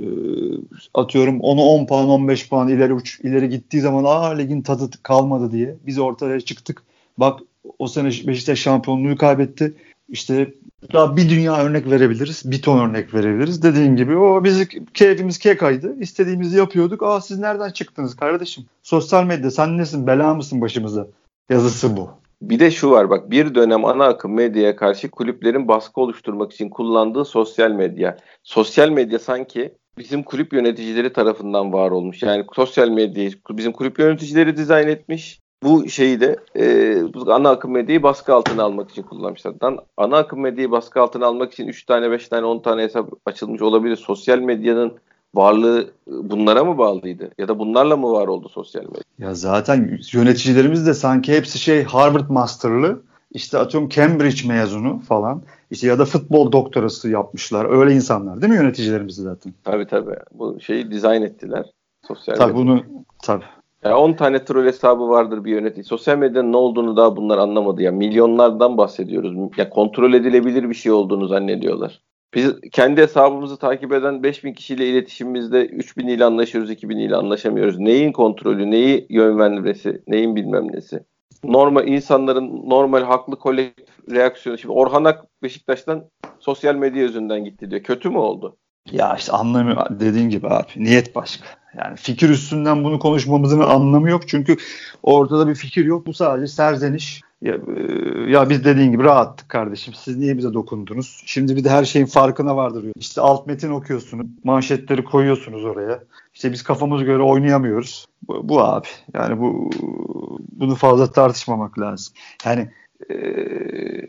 atıyorum 0.94 1.42
onu 1.42 1.62
10 1.62 1.86
puan 1.86 2.10
15 2.10 2.50
puan 2.50 2.68
ileri 2.68 2.94
uç 2.94 3.20
ileri 3.24 3.50
gittiği 3.50 3.82
zaman 3.82 4.04
aa 4.04 4.30
ligin 4.30 4.62
tadı 4.62 4.90
kalmadı 5.04 5.52
diye 5.52 5.76
biz 5.86 6.00
ortaya 6.00 6.42
çıktık. 6.42 6.84
Bak 7.18 7.40
o 7.80 7.88
sene 7.88 8.08
Beşiktaş 8.08 8.60
şampiyonluğu 8.60 9.18
kaybetti. 9.18 9.74
İşte 10.10 10.54
daha 10.94 11.18
bir 11.18 11.30
dünya 11.30 11.58
örnek 11.58 11.90
verebiliriz. 11.90 12.52
Bir 12.52 12.62
ton 12.62 12.90
örnek 12.90 13.14
verebiliriz. 13.14 13.64
Dediğim 13.64 13.96
gibi 13.96 14.18
o 14.18 14.44
bizi 14.44 14.68
keyfimiz 14.94 15.38
kekaydı. 15.38 15.96
İstediğimizi 16.00 16.58
yapıyorduk. 16.58 17.04
Aa 17.04 17.22
siz 17.22 17.40
nereden 17.40 17.70
çıktınız 17.70 18.16
kardeşim? 18.16 18.66
Sosyal 18.84 19.24
medya 19.24 19.52
sen 19.52 19.78
nesin 19.78 20.08
bela 20.08 20.34
mısın 20.34 20.62
başımıza? 20.62 21.08
Yazısı 21.50 21.98
bu. 21.98 22.10
Bir 22.42 22.60
de 22.60 22.72
şu 22.72 22.92
var 22.92 23.10
bak 23.10 23.32
bir 23.32 23.56
dönem 23.56 23.86
ana 23.86 24.06
akım 24.06 24.34
medyaya 24.34 24.76
karşı 24.76 25.12
kulüplerin 25.12 25.68
baskı 25.68 26.02
oluşturmak 26.02 26.54
için 26.54 26.70
kullandığı 26.70 27.26
sosyal 27.26 27.72
medya. 27.72 28.18
Sosyal 28.44 28.90
medya 28.90 29.20
sanki 29.20 29.74
bizim 29.98 30.24
kulüp 30.24 30.54
yöneticileri 30.54 31.14
tarafından 31.14 31.74
var 31.74 31.92
olmuş. 31.92 32.24
Yani 32.24 32.46
sosyal 32.56 32.90
medyayı 32.90 33.32
bizim 33.50 33.72
kulüp 33.72 34.00
yöneticileri 34.00 34.58
dizayn 34.58 34.88
etmiş 34.88 35.40
bu 35.64 35.90
şeyi 35.90 36.20
de 36.20 36.36
e, 36.56 36.98
ana 37.28 37.50
akım 37.50 37.72
medyayı 37.72 38.04
baskı 38.04 38.34
altına 38.34 38.64
almak 38.64 38.92
için 38.92 39.04
kullanmışlar. 39.04 39.54
ana 39.98 40.18
akım 40.18 40.40
medyayı 40.40 40.72
baskı 40.72 41.02
altına 41.02 41.26
almak 41.26 41.54
için 41.54 41.68
3 41.68 41.86
tane, 41.86 42.12
5 42.12 42.28
tane, 42.28 42.46
10 42.46 42.60
tane 42.60 42.84
hesap 42.84 43.10
açılmış 43.26 43.62
olabilir. 43.62 43.96
Sosyal 43.96 44.40
medyanın 44.40 44.94
varlığı 45.36 45.92
bunlara 46.08 46.64
mı 46.64 46.78
bağlıydı? 46.78 47.32
Ya 47.38 47.48
da 47.48 47.60
bunlarla 47.60 47.98
mı 47.98 48.12
var 48.12 48.28
oldu 48.28 48.50
sosyal 48.50 48.84
medya? 48.84 49.02
Ya 49.20 49.34
zaten 49.34 50.00
yöneticilerimiz 50.14 50.88
de 50.88 50.94
sanki 50.94 51.34
hepsi 51.34 51.60
şey 51.60 51.84
Harvard 51.84 52.30
Master'lı. 52.30 53.02
İşte 53.32 53.58
atıyorum 53.58 53.90
Cambridge 53.90 54.48
mezunu 54.48 55.00
falan. 55.00 55.42
İşte 55.72 55.88
ya 55.88 56.00
da 56.00 56.06
futbol 56.06 56.52
doktorası 56.52 57.10
yapmışlar. 57.10 57.80
Öyle 57.80 57.96
insanlar 57.96 58.42
değil 58.42 58.54
mi 58.54 58.60
yöneticilerimiz 58.60 59.16
zaten? 59.16 59.54
Tabii 59.64 59.88
tabii. 59.88 60.16
Bu 60.32 60.60
şeyi 60.60 60.92
dizayn 60.92 61.22
ettiler. 61.22 61.66
Sosyal 62.08 62.36
tabii 62.36 62.54
medya. 62.54 62.66
bunu 62.66 62.84
tabii. 63.24 63.46
Ya 63.86 63.98
10 63.98 64.14
tane 64.14 64.46
troll 64.46 64.66
hesabı 64.66 65.10
vardır 65.10 65.46
bir 65.46 65.52
yönetici. 65.52 65.84
Sosyal 65.84 66.18
medyanın 66.18 66.52
ne 66.52 66.58
olduğunu 66.58 66.98
daha 66.98 67.16
bunlar 67.16 67.38
anlamadı 67.38 67.82
ya. 67.82 67.92
Milyonlardan 67.92 68.78
bahsediyoruz. 68.78 69.38
Ya 69.58 69.70
kontrol 69.70 70.14
edilebilir 70.14 70.70
bir 70.70 70.76
şey 70.76 70.92
olduğunu 70.92 71.28
zannediyorlar. 71.28 72.02
Biz 72.34 72.62
kendi 72.72 73.02
hesabımızı 73.02 73.58
takip 73.58 73.94
eden 73.94 74.24
5000 74.24 74.54
kişiyle 74.54 74.90
iletişimimizde 74.90 75.66
3000 75.66 76.08
ile 76.08 76.26
anlaşıyoruz, 76.26 76.72
2000 76.72 76.98
ile 76.98 77.16
anlaşamıyoruz. 77.16 77.80
Neyin 77.80 78.12
kontrolü, 78.12 78.72
neyi 78.72 79.06
yönlendirmesi, 79.10 80.02
neyin 80.08 80.36
bilmem 80.36 80.72
nesi. 80.72 81.04
Normal 81.44 81.88
insanların 81.88 82.70
normal 82.70 83.04
haklı 83.04 83.36
kolektif 83.36 84.12
reaksiyonu. 84.12 84.58
Şimdi 84.58 84.74
Orhan 84.74 85.04
Ak 85.04 85.26
Beşiktaş'tan 85.44 86.04
sosyal 86.40 86.76
medya 86.76 87.02
yüzünden 87.02 87.46
gitti 87.46 87.72
diyor. 87.72 87.84
Kötü 87.84 88.10
mü 88.10 88.18
oldu? 88.18 88.58
Ya 88.92 89.16
işte 89.16 89.32
anlamı 89.32 89.86
dediğin 89.90 90.30
gibi 90.30 90.48
abi. 90.48 90.68
Niyet 90.78 91.16
başka. 91.16 91.46
Yani 91.78 91.98
fikir 91.98 92.30
üstünden 92.30 92.84
bunu 92.84 93.00
konuşmamızın 93.00 93.60
anlamı 93.60 94.10
yok. 94.10 94.28
Çünkü 94.28 94.58
ortada 95.04 95.48
bir 95.48 95.56
fikir 95.56 95.86
yok. 95.86 96.08
Bu 96.08 96.14
sadece 96.14 96.48
serzeniş. 96.48 97.22
Ya, 97.42 97.54
e, 97.54 98.32
ya 98.32 98.50
biz 98.50 98.66
dediğin 98.66 98.92
gibi 98.92 99.04
rahattık 99.04 99.50
kardeşim. 99.50 99.94
Siz 99.94 100.18
niye 100.18 100.38
bize 100.38 100.54
dokundunuz? 100.54 101.24
Şimdi 101.26 101.56
bir 101.56 101.64
de 101.64 101.70
her 101.70 101.86
şeyin 101.86 102.06
farkına 102.06 102.56
vardır. 102.56 102.86
İşte 102.96 103.22
alt 103.22 103.48
metin 103.48 103.70
okuyorsunuz. 103.70 104.28
Manşetleri 104.44 105.04
koyuyorsunuz 105.04 105.66
oraya. 105.66 106.04
İşte 106.34 106.52
biz 106.52 106.64
kafamız 106.64 107.04
göre 107.04 107.24
oynayamıyoruz. 107.24 108.06
Bu, 108.28 108.50
bu 108.50 108.64
abi. 108.64 108.88
Yani 109.14 109.40
bu 109.40 109.70
bunu 110.52 110.76
fazla 110.76 111.12
tartışmamak 111.12 111.80
lazım. 111.80 112.14
Yani 112.46 112.70
e, 113.12 113.16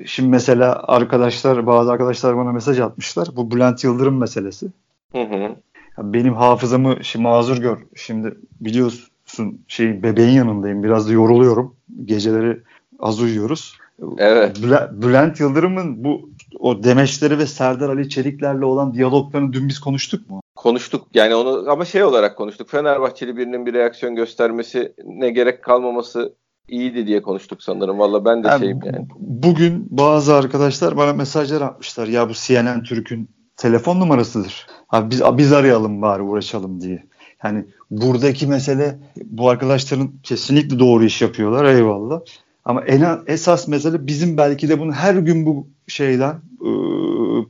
şimdi 0.06 0.28
mesela 0.28 0.82
arkadaşlar 0.88 1.66
bazı 1.66 1.92
arkadaşlar 1.92 2.36
bana 2.36 2.52
mesaj 2.52 2.80
atmışlar. 2.80 3.28
Bu 3.36 3.50
Bülent 3.50 3.84
Yıldırım 3.84 4.18
meselesi. 4.18 4.66
Hı 5.12 5.22
hı 5.22 5.56
benim 6.02 6.34
hafızamı 6.34 6.96
şimdi 7.02 7.22
mazur 7.22 7.58
gör. 7.58 7.78
Şimdi 7.96 8.36
biliyorsun 8.60 9.60
şey 9.68 10.02
bebeğin 10.02 10.30
yanındayım. 10.30 10.82
Biraz 10.82 11.08
da 11.08 11.12
yoruluyorum. 11.12 11.74
Geceleri 12.04 12.60
az 12.98 13.20
uyuyoruz. 13.20 13.78
Evet. 14.18 14.56
Bülent 14.92 15.40
Yıldırım'ın 15.40 16.04
bu 16.04 16.30
o 16.58 16.82
demeçleri 16.82 17.38
ve 17.38 17.46
Serdar 17.46 17.88
Ali 17.88 18.08
Çelikler'le 18.08 18.62
olan 18.62 18.94
diyaloglarını 18.94 19.52
dün 19.52 19.68
biz 19.68 19.80
konuştuk 19.80 20.30
mu? 20.30 20.40
Konuştuk. 20.56 21.06
Yani 21.14 21.34
onu 21.34 21.70
ama 21.70 21.84
şey 21.84 22.04
olarak 22.04 22.36
konuştuk. 22.36 22.70
Fenerbahçeli 22.70 23.36
birinin 23.36 23.66
bir 23.66 23.72
reaksiyon 23.72 24.14
göstermesi 24.14 24.92
ne 25.04 25.30
gerek 25.30 25.62
kalmaması 25.62 26.34
iyiydi 26.70 27.06
diye 27.06 27.22
konuştuk 27.22 27.62
sanırım. 27.62 27.98
Valla 27.98 28.24
ben 28.24 28.44
de 28.44 28.48
yani, 28.48 28.60
şeyim 28.60 28.80
yani. 28.84 29.06
Bugün 29.18 29.86
bazı 29.90 30.34
arkadaşlar 30.34 30.96
bana 30.96 31.12
mesajlar 31.12 31.60
atmışlar. 31.60 32.06
Ya 32.06 32.28
bu 32.28 32.32
CNN 32.34 32.82
Türk'ün 32.82 33.28
telefon 33.56 34.00
numarasıdır. 34.00 34.66
Abi 34.90 35.10
biz 35.10 35.22
biz 35.38 35.52
arayalım 35.52 36.02
bari 36.02 36.22
uğraşalım 36.22 36.80
diye. 36.80 37.04
Yani 37.44 37.64
buradaki 37.90 38.46
mesele 38.46 38.98
bu 39.24 39.48
arkadaşların 39.48 40.12
kesinlikle 40.22 40.78
doğru 40.78 41.04
iş 41.04 41.22
yapıyorlar 41.22 41.64
eyvallah. 41.64 42.20
Ama 42.64 42.84
en 42.84 43.18
esas 43.26 43.68
mesele 43.68 44.06
bizim 44.06 44.36
belki 44.36 44.68
de 44.68 44.80
bunu 44.80 44.92
her 44.92 45.14
gün 45.14 45.46
bu 45.46 45.66
şeyden 45.88 46.40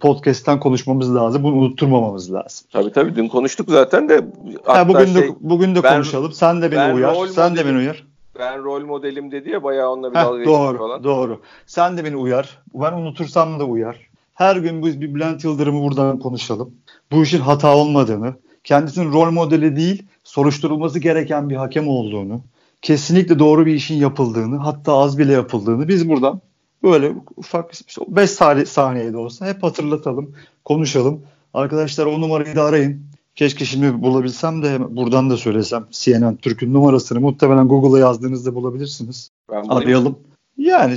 podcast'ten 0.01 0.61
konuşmamız 0.61 1.15
lazım. 1.15 1.43
Bunu 1.43 1.55
unutturmamamız 1.55 2.33
lazım. 2.33 2.67
Tabii 2.73 2.93
tabii 2.93 3.17
dün 3.17 3.29
konuştuk 3.29 3.71
zaten 3.71 4.09
de. 4.09 4.21
Ha, 4.65 4.89
bugün 4.89 5.15
de 5.15 5.21
şey, 5.21 5.31
bugün 5.41 5.75
de 5.75 5.83
ben, 5.83 5.95
konuşalım. 5.95 6.33
Sen 6.33 6.63
de 6.63 6.73
beni 6.73 6.95
uyar. 6.95 7.27
Sen 7.27 7.57
de 7.57 7.67
beni 7.67 7.77
uyar. 7.77 8.10
Ben 8.41 8.65
rol 8.65 8.85
modelim 8.85 9.31
dedi 9.31 9.51
ya 9.51 9.65
bayağı 9.65 9.91
onunla 9.91 10.11
bir 10.11 10.17
Heh, 10.17 10.25
dalga 10.25 10.45
doğru, 10.45 10.79
falan. 10.79 11.05
Doğru. 11.05 11.41
Sen 11.67 11.97
de 11.97 12.05
beni 12.05 12.17
uyar. 12.17 12.59
Ben 12.75 12.93
unutursam 12.93 13.61
da 13.61 13.65
uyar. 13.65 14.11
Her 14.35 14.57
gün 14.57 14.87
biz 14.87 15.01
bir 15.01 15.15
Bülent 15.15 15.45
Yıldırım'ı 15.45 15.83
buradan 15.83 16.19
konuşalım. 16.19 16.75
Bu 17.13 17.23
işin 17.23 17.41
hata 17.41 17.77
olmadığını, 17.77 18.35
kendisinin 18.65 19.13
rol 19.13 19.31
modeli 19.31 19.77
değil, 19.77 20.03
soruşturulması 20.25 20.99
gereken 20.99 21.51
bir 21.51 21.57
hakem 21.57 21.89
olduğunu, 21.89 22.41
kesinlikle 22.83 23.39
doğru 23.39 23.67
bir 23.67 23.75
işin 23.75 23.95
yapıldığını, 23.95 24.57
hatta 24.57 24.93
az 24.97 25.19
bile 25.19 25.33
yapıldığını 25.33 25.89
biz 25.89 26.09
buradan 26.09 26.41
böyle 26.83 27.13
ufak 27.37 27.73
5 28.09 28.31
saniyede 28.69 29.17
olsa 29.17 29.47
hep 29.47 29.63
hatırlatalım, 29.63 30.35
konuşalım. 30.65 31.23
Arkadaşlar 31.55 32.07
o 32.07 32.21
numarayı 32.21 32.57
da 32.57 32.65
arayın. 32.65 33.11
Keşke 33.41 33.65
şimdi 33.65 34.03
bulabilsem 34.03 34.63
de 34.63 34.97
buradan 34.97 35.31
da 35.31 35.37
söylesem. 35.37 35.87
CNN 35.91 36.37
Türk'ün 36.37 36.75
numarasını 36.75 37.21
muhtemelen 37.21 37.69
Google'a 37.69 37.99
yazdığınızda 37.99 38.55
bulabilirsiniz. 38.55 39.31
Ben 39.51 39.65
Arayalım. 39.69 40.19
Yani 40.57 40.97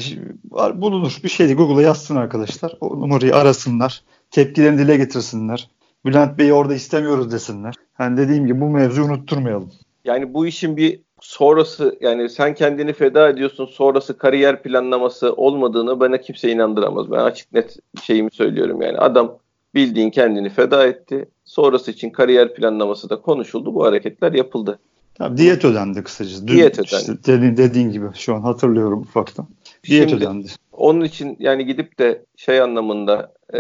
bulunur. 0.74 1.20
Bir 1.24 1.30
şeydi 1.30 1.54
Google'a 1.54 1.82
yazsın 1.82 2.16
arkadaşlar. 2.16 2.78
O 2.82 3.02
numarayı 3.02 3.36
arasınlar. 3.36 4.04
Tepkilerini 4.32 4.78
dile 4.78 4.98
getirsinler. 4.98 5.70
Bülent 6.06 6.38
Bey'i 6.38 6.54
orada 6.54 6.76
istemiyoruz 6.76 7.32
desinler. 7.32 7.74
Hani 7.94 8.18
dediğim 8.18 8.48
gibi 8.48 8.62
bu 8.62 8.70
mevzuyu 8.70 9.08
unutturmayalım. 9.08 9.72
Yani 10.06 10.34
bu 10.34 10.48
işin 10.48 10.78
bir 10.78 11.00
sonrası 11.22 11.98
yani 12.02 12.30
sen 12.30 12.54
kendini 12.54 12.94
feda 12.94 13.30
ediyorsun 13.30 13.66
sonrası 13.66 14.18
kariyer 14.18 14.64
planlaması 14.64 15.34
olmadığını 15.34 16.00
bana 16.00 16.18
kimse 16.18 16.52
inandıramaz. 16.52 17.12
Ben 17.12 17.20
açık 17.20 17.54
net 17.54 17.78
şeyimi 18.04 18.32
söylüyorum 18.32 18.82
yani 18.82 18.98
adam 18.98 19.38
bildiğin 19.76 20.10
kendini 20.10 20.50
feda 20.50 20.88
etti. 20.88 21.26
Sonrası 21.46 21.92
için 21.92 22.10
kariyer 22.10 22.54
planlaması 22.54 23.10
da 23.10 23.22
konuşuldu. 23.22 23.76
Bu 23.76 23.86
hareketler 23.86 24.34
yapıldı. 24.34 24.80
Tabii 25.16 25.38
diyet 25.38 25.66
ödendi 25.66 26.04
kısaca. 26.04 26.48
Dün 26.48 26.54
Diyet 26.54 26.80
işte 26.86 26.98
ödendi. 26.98 27.20
dediğin, 27.28 27.58
dediğin 27.58 27.92
gibi 27.92 28.06
şu 28.16 28.36
an 28.36 28.42
hatırlıyorum 28.42 29.02
ufaktan. 29.02 29.48
Diyet 29.90 30.10
Şimdi- 30.10 30.24
ödendi. 30.24 30.48
Onun 30.72 31.02
için 31.02 31.36
yani 31.40 31.66
gidip 31.66 32.00
de 32.00 32.26
şey 32.36 32.62
anlamında 32.62 33.34
e, 33.54 33.60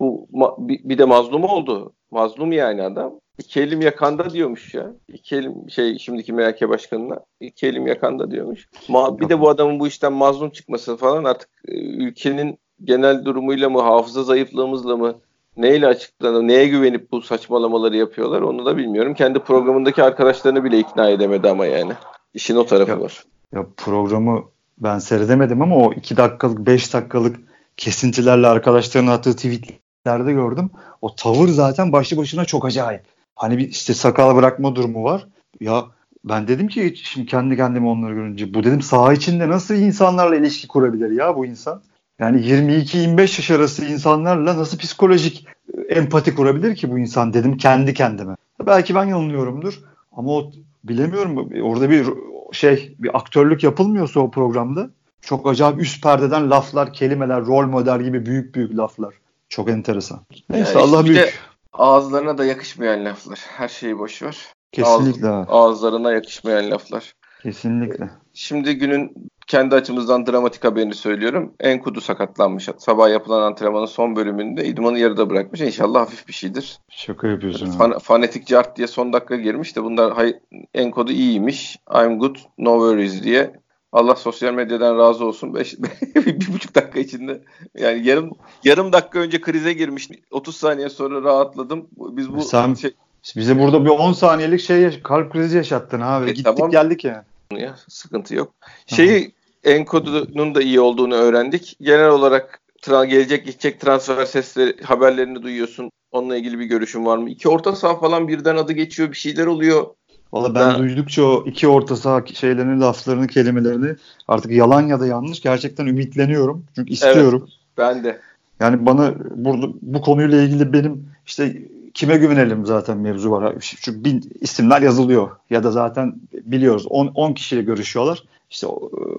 bu 0.00 0.28
ma- 0.32 0.68
bir, 0.68 0.80
bir 0.84 0.98
de 0.98 1.04
mazlum 1.04 1.44
oldu. 1.44 1.92
Mazlum 2.10 2.52
yani 2.52 2.82
adam. 2.82 3.12
İki 3.38 3.60
elim 3.60 3.80
yakanda 3.80 4.30
diyormuş 4.30 4.74
ya. 4.74 4.92
İki 5.08 5.36
elim 5.36 5.70
şey 5.70 5.98
şimdiki 5.98 6.32
MHK 6.32 6.68
başkanına 6.68 7.18
iki 7.40 7.66
elim 7.66 7.86
yakanda 7.86 8.30
diyormuş. 8.30 8.68
Ma- 8.88 9.20
bir 9.20 9.28
de 9.28 9.40
bu 9.40 9.48
adamın 9.48 9.80
bu 9.80 9.86
işten 9.86 10.12
mazlum 10.12 10.50
çıkması 10.50 10.96
falan 10.96 11.24
artık 11.24 11.48
e, 11.68 11.72
ülkenin 11.80 12.58
genel 12.84 13.24
durumuyla 13.24 13.70
mı 13.70 13.80
hafıza 13.82 14.22
zayıflığımızla 14.22 14.96
mı 14.96 15.14
neyle 15.56 15.86
açıklanır, 15.86 16.42
neye 16.48 16.68
güvenip 16.68 17.12
bu 17.12 17.22
saçmalamaları 17.22 17.96
yapıyorlar 17.96 18.40
onu 18.40 18.66
da 18.66 18.76
bilmiyorum. 18.76 19.14
Kendi 19.14 19.38
programındaki 19.38 20.02
arkadaşlarını 20.02 20.64
bile 20.64 20.78
ikna 20.78 21.10
edemedi 21.10 21.48
ama 21.50 21.66
yani. 21.66 21.92
İşin 22.34 22.56
o 22.56 22.66
tarafı 22.66 22.90
Ya- 22.90 23.00
var. 23.00 23.24
Ya 23.54 23.66
programı 23.76 24.42
ben 24.78 24.98
seyredemedim 24.98 25.62
ama 25.62 25.76
o 25.76 25.92
2 25.92 26.16
dakikalık 26.16 26.58
5 26.58 26.94
dakikalık 26.94 27.36
kesintilerle 27.76 28.46
arkadaşlarının 28.46 29.10
attığı 29.10 29.36
tweetlerde 29.36 30.32
gördüm. 30.32 30.70
O 31.02 31.14
tavır 31.14 31.48
zaten 31.48 31.92
başlı 31.92 32.16
başına 32.16 32.44
çok 32.44 32.64
acayip. 32.64 33.02
Hani 33.36 33.58
bir 33.58 33.68
işte 33.68 33.94
sakal 33.94 34.36
bırakma 34.36 34.74
durumu 34.76 35.04
var. 35.04 35.26
Ya 35.60 35.84
ben 36.24 36.48
dedim 36.48 36.68
ki 36.68 36.94
şimdi 36.96 37.26
kendi 37.26 37.56
kendime 37.56 37.88
onları 37.88 38.14
görünce 38.14 38.54
bu 38.54 38.64
dedim 38.64 38.82
saha 38.82 39.12
içinde 39.12 39.48
nasıl 39.48 39.74
insanlarla 39.74 40.36
ilişki 40.36 40.68
kurabilir 40.68 41.10
ya 41.10 41.36
bu 41.36 41.46
insan? 41.46 41.82
Yani 42.20 42.40
22-25 42.40 43.20
yaş 43.20 43.50
arası 43.50 43.84
insanlarla 43.84 44.56
nasıl 44.56 44.78
psikolojik 44.78 45.46
e, 45.74 45.94
empati 45.94 46.34
kurabilir 46.34 46.76
ki 46.76 46.90
bu 46.90 46.98
insan 46.98 47.34
dedim 47.34 47.56
kendi 47.56 47.94
kendime. 47.94 48.36
Belki 48.66 48.94
ben 48.94 49.04
yanılıyorumdur 49.04 49.80
ama 50.12 50.32
o 50.32 50.52
bilemiyorum 50.84 51.50
orada 51.62 51.90
bir 51.90 52.06
şey 52.52 52.96
bir 52.98 53.16
aktörlük 53.16 53.64
yapılmıyorsa 53.64 54.20
o 54.20 54.30
programda 54.30 54.90
çok 55.20 55.48
acayip 55.48 55.80
üst 55.80 56.02
perdeden 56.02 56.50
laflar, 56.50 56.92
kelimeler, 56.92 57.46
rol 57.46 57.66
model 57.66 58.02
gibi 58.02 58.26
büyük 58.26 58.54
büyük 58.54 58.76
laflar. 58.76 59.14
Çok 59.48 59.70
enteresan. 59.70 60.20
Neyse 60.50 60.78
Yani 60.78 60.82
Allah 60.82 61.04
bir 61.04 61.10
de 61.10 61.14
büyük. 61.14 61.40
Ağızlarına 61.72 62.38
da 62.38 62.44
yakışmayan 62.44 63.04
laflar. 63.04 63.38
Her 63.38 63.68
şeyi 63.68 63.98
boş 63.98 64.22
ver. 64.22 64.38
Kesinlikle. 64.72 65.28
ha, 65.28 65.46
Ağızlarına 65.48 66.12
yakışmayan 66.12 66.70
laflar. 66.70 67.14
Kesinlikle. 67.42 68.10
Şimdi 68.34 68.78
günün 68.78 69.30
kendi 69.46 69.74
açımızdan 69.74 70.26
dramatik 70.26 70.64
haberini 70.64 70.94
söylüyorum. 70.94 71.52
Enkudu 71.60 72.00
sakatlanmış. 72.00 72.68
Sabah 72.78 73.10
yapılan 73.10 73.42
antrenmanın 73.42 73.86
son 73.86 74.16
bölümünde 74.16 74.64
idmanı 74.64 74.98
yarıda 74.98 75.30
bırakmış. 75.30 75.60
İnşallah 75.60 76.00
hafif 76.00 76.28
bir 76.28 76.32
şeydir. 76.32 76.78
Şaka 76.88 77.28
yapıyorsun. 77.28 77.66
Fan, 77.66 77.98
fanatik 77.98 78.46
cart 78.46 78.76
diye 78.76 78.86
son 78.86 79.12
dakika 79.12 79.36
girmiş 79.36 79.76
de 79.76 79.84
bunlar 79.84 80.12
hay, 80.12 80.36
Enkudu 80.74 81.12
iyiymiş. 81.12 81.76
I'm 81.94 82.18
good, 82.18 82.36
no 82.58 82.72
worries 82.72 83.22
diye. 83.22 83.52
Allah 83.92 84.16
sosyal 84.16 84.54
medyadan 84.54 84.98
razı 84.98 85.24
olsun. 85.24 85.54
Beş, 85.54 85.76
bir 86.14 86.52
buçuk 86.54 86.74
dakika 86.74 87.00
içinde 87.00 87.42
yani 87.78 88.06
yarım 88.06 88.30
yarım 88.64 88.92
dakika 88.92 89.18
önce 89.18 89.40
krize 89.40 89.72
girmiş. 89.72 90.08
30 90.30 90.56
saniye 90.56 90.88
sonra 90.88 91.22
rahatladım. 91.22 91.88
Biz 91.96 92.32
bu 92.32 92.42
Sen- 92.42 92.74
şey, 92.74 92.90
Bize 93.36 93.58
burada 93.58 93.84
bir 93.84 93.90
10 93.90 94.12
saniyelik 94.12 94.60
şey 94.60 95.02
kalp 95.02 95.32
krizi 95.32 95.56
yaşattın 95.56 96.00
abi. 96.00 96.24
E, 96.24 96.28
Gittik 96.28 96.44
tamam. 96.44 96.70
geldik 96.70 97.04
ya. 97.04 97.24
Ya 97.58 97.76
sıkıntı 97.88 98.34
yok. 98.34 98.54
Şeyi 98.86 99.32
Enkodu'nun 99.64 100.54
da 100.54 100.62
iyi 100.62 100.80
olduğunu 100.80 101.14
öğrendik. 101.14 101.76
Genel 101.80 102.08
olarak 102.08 102.60
tra- 102.82 103.06
gelecek 103.06 103.46
gidecek 103.46 103.80
transfer 103.80 104.24
sesleri 104.24 104.82
haberlerini 104.82 105.42
duyuyorsun. 105.42 105.90
Onunla 106.12 106.36
ilgili 106.36 106.58
bir 106.58 106.64
görüşün 106.64 107.06
var 107.06 107.18
mı? 107.18 107.30
İki 107.30 107.48
orta 107.48 107.76
saha 107.76 108.00
falan 108.00 108.28
birden 108.28 108.56
adı 108.56 108.72
geçiyor, 108.72 109.10
bir 109.10 109.16
şeyler 109.16 109.46
oluyor. 109.46 109.86
Valla 110.32 110.54
ben 110.54 110.70
Ben- 110.70 110.78
duydukça 110.78 111.24
o 111.24 111.44
iki 111.46 111.68
orta 111.68 111.96
saha 111.96 112.26
şeylerini, 112.26 112.80
laflarını, 112.80 113.26
kelimelerini 113.26 113.96
artık 114.28 114.52
yalan 114.52 114.86
ya 114.86 115.00
da 115.00 115.06
yanlış 115.06 115.40
gerçekten 115.40 115.86
ümitleniyorum. 115.86 116.64
Çünkü 116.74 116.92
istiyorum. 116.92 117.48
Ben 117.78 118.04
de. 118.04 118.20
Yani 118.60 118.86
bana 118.86 119.14
burada 119.34 119.66
bu 119.82 120.00
konuyla 120.00 120.42
ilgili 120.42 120.72
benim 120.72 121.08
işte 121.26 121.62
kime 121.94 122.16
güvenelim 122.16 122.66
zaten 122.66 122.98
mevzu 122.98 123.30
var. 123.30 123.54
Çünkü 123.60 124.04
bin 124.04 124.30
isimler 124.40 124.82
yazılıyor 124.82 125.30
ya 125.50 125.64
da 125.64 125.70
zaten 125.70 126.14
biliyoruz 126.32 126.86
10 126.90 127.06
10 127.06 127.32
kişiyle 127.32 127.62
görüşüyorlar. 127.62 128.22
İşte 128.50 128.66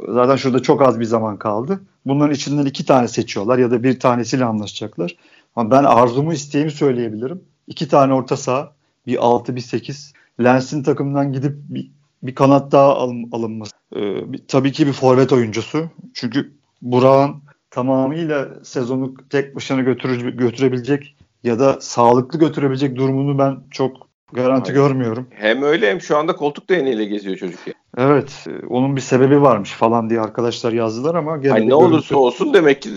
zaten 0.09 0.35
şurada 0.35 0.61
çok 0.61 0.81
az 0.81 0.99
bir 0.99 1.05
zaman 1.05 1.37
kaldı. 1.37 1.81
Bunların 2.05 2.33
içinden 2.35 2.65
iki 2.65 2.85
tane 2.85 3.07
seçiyorlar 3.07 3.57
ya 3.57 3.71
da 3.71 3.83
bir 3.83 3.99
tanesiyle 3.99 4.45
anlaşacaklar. 4.45 5.15
Ama 5.55 5.71
ben 5.71 5.83
arzumu 5.83 6.33
isteğimi 6.33 6.71
söyleyebilirim. 6.71 7.41
İki 7.67 7.87
tane 7.87 8.13
orta 8.13 8.37
saha, 8.37 8.71
bir 9.07 9.25
6 9.25 9.55
bir 9.55 9.61
8. 9.61 10.13
Lens'in 10.43 10.83
takımdan 10.83 11.33
gidip 11.33 11.55
bir, 11.69 11.91
bir 12.23 12.35
kanat 12.35 12.71
daha 12.71 12.95
alın- 12.95 13.29
alınması. 13.31 13.71
Ee, 13.95 14.33
bir- 14.33 14.41
tabii 14.47 14.71
ki 14.71 14.87
bir 14.87 14.93
forvet 14.93 15.33
oyuncusu. 15.33 15.89
Çünkü 16.13 16.51
Burak'ın 16.81 17.35
tamamıyla 17.69 18.47
sezonu 18.63 19.13
tek 19.29 19.55
başına 19.55 19.81
götürü- 19.81 20.37
götürebilecek 20.37 21.15
ya 21.43 21.59
da 21.59 21.77
sağlıklı 21.81 22.39
götürebilecek 22.39 22.95
durumunu 22.95 23.37
ben 23.39 23.57
çok 23.71 23.95
garanti 24.33 24.71
Hayır. 24.73 24.83
görmüyorum. 24.87 25.27
Hem 25.29 25.63
öyle 25.63 25.89
hem 25.89 26.01
şu 26.01 26.17
anda 26.17 26.35
koltuk 26.35 26.69
değneğiyle 26.69 27.05
geziyor 27.05 27.37
çocuk. 27.37 27.67
ya. 27.67 27.73
Evet, 27.97 28.45
e, 28.47 28.65
onun 28.67 28.95
bir 28.95 29.01
sebebi 29.01 29.41
varmış 29.41 29.71
falan 29.71 30.09
diye 30.09 30.21
arkadaşlar 30.21 30.73
yazdılar 30.73 31.15
ama 31.15 31.37
gene 31.37 31.51
Hani 31.51 31.61
ne 31.61 31.65
görüntü- 31.69 31.75
olursa 31.75 32.15
olsun 32.15 32.53
demek 32.53 32.81
ki 32.81 32.89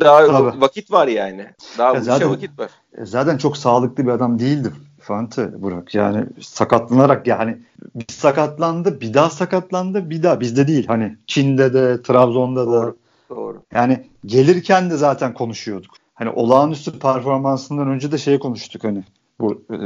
daha 0.00 0.26
Tabii. 0.26 0.60
vakit 0.60 0.90
var 0.92 1.08
yani. 1.08 1.46
Daha 1.78 1.92
işe 1.92 2.00
zaten- 2.02 2.30
vakit 2.30 2.58
var. 2.58 2.70
E, 2.98 3.04
zaten 3.04 3.38
çok 3.38 3.56
sağlıklı 3.56 4.04
bir 4.04 4.10
adam 4.10 4.38
değildi 4.38 4.68
Fante 5.00 5.62
Burak. 5.62 5.94
Yani 5.94 6.24
sakatlanarak 6.40 7.26
yani 7.26 7.58
bir 7.94 8.12
sakatlandı, 8.12 9.00
bir 9.00 9.14
daha 9.14 9.30
sakatlandı, 9.30 10.10
bir 10.10 10.22
daha 10.22 10.40
bizde 10.40 10.68
değil. 10.68 10.86
Hani 10.86 11.16
Çin'de 11.26 11.74
de, 11.74 12.02
Trabzon'da 12.02 12.66
da. 12.66 12.72
Doğru. 12.72 12.96
Doğru. 13.30 13.62
Yani 13.74 14.06
gelirken 14.26 14.90
de 14.90 14.96
zaten 14.96 15.34
konuşuyorduk. 15.34 15.92
Hani 16.22 16.30
olağanüstü 16.34 16.98
performansından 16.98 17.88
önce 17.88 18.12
de 18.12 18.18
şey 18.18 18.38
konuştuk 18.38 18.84
hani. 18.84 19.04
Bu, 19.40 19.64
e, 19.70 19.78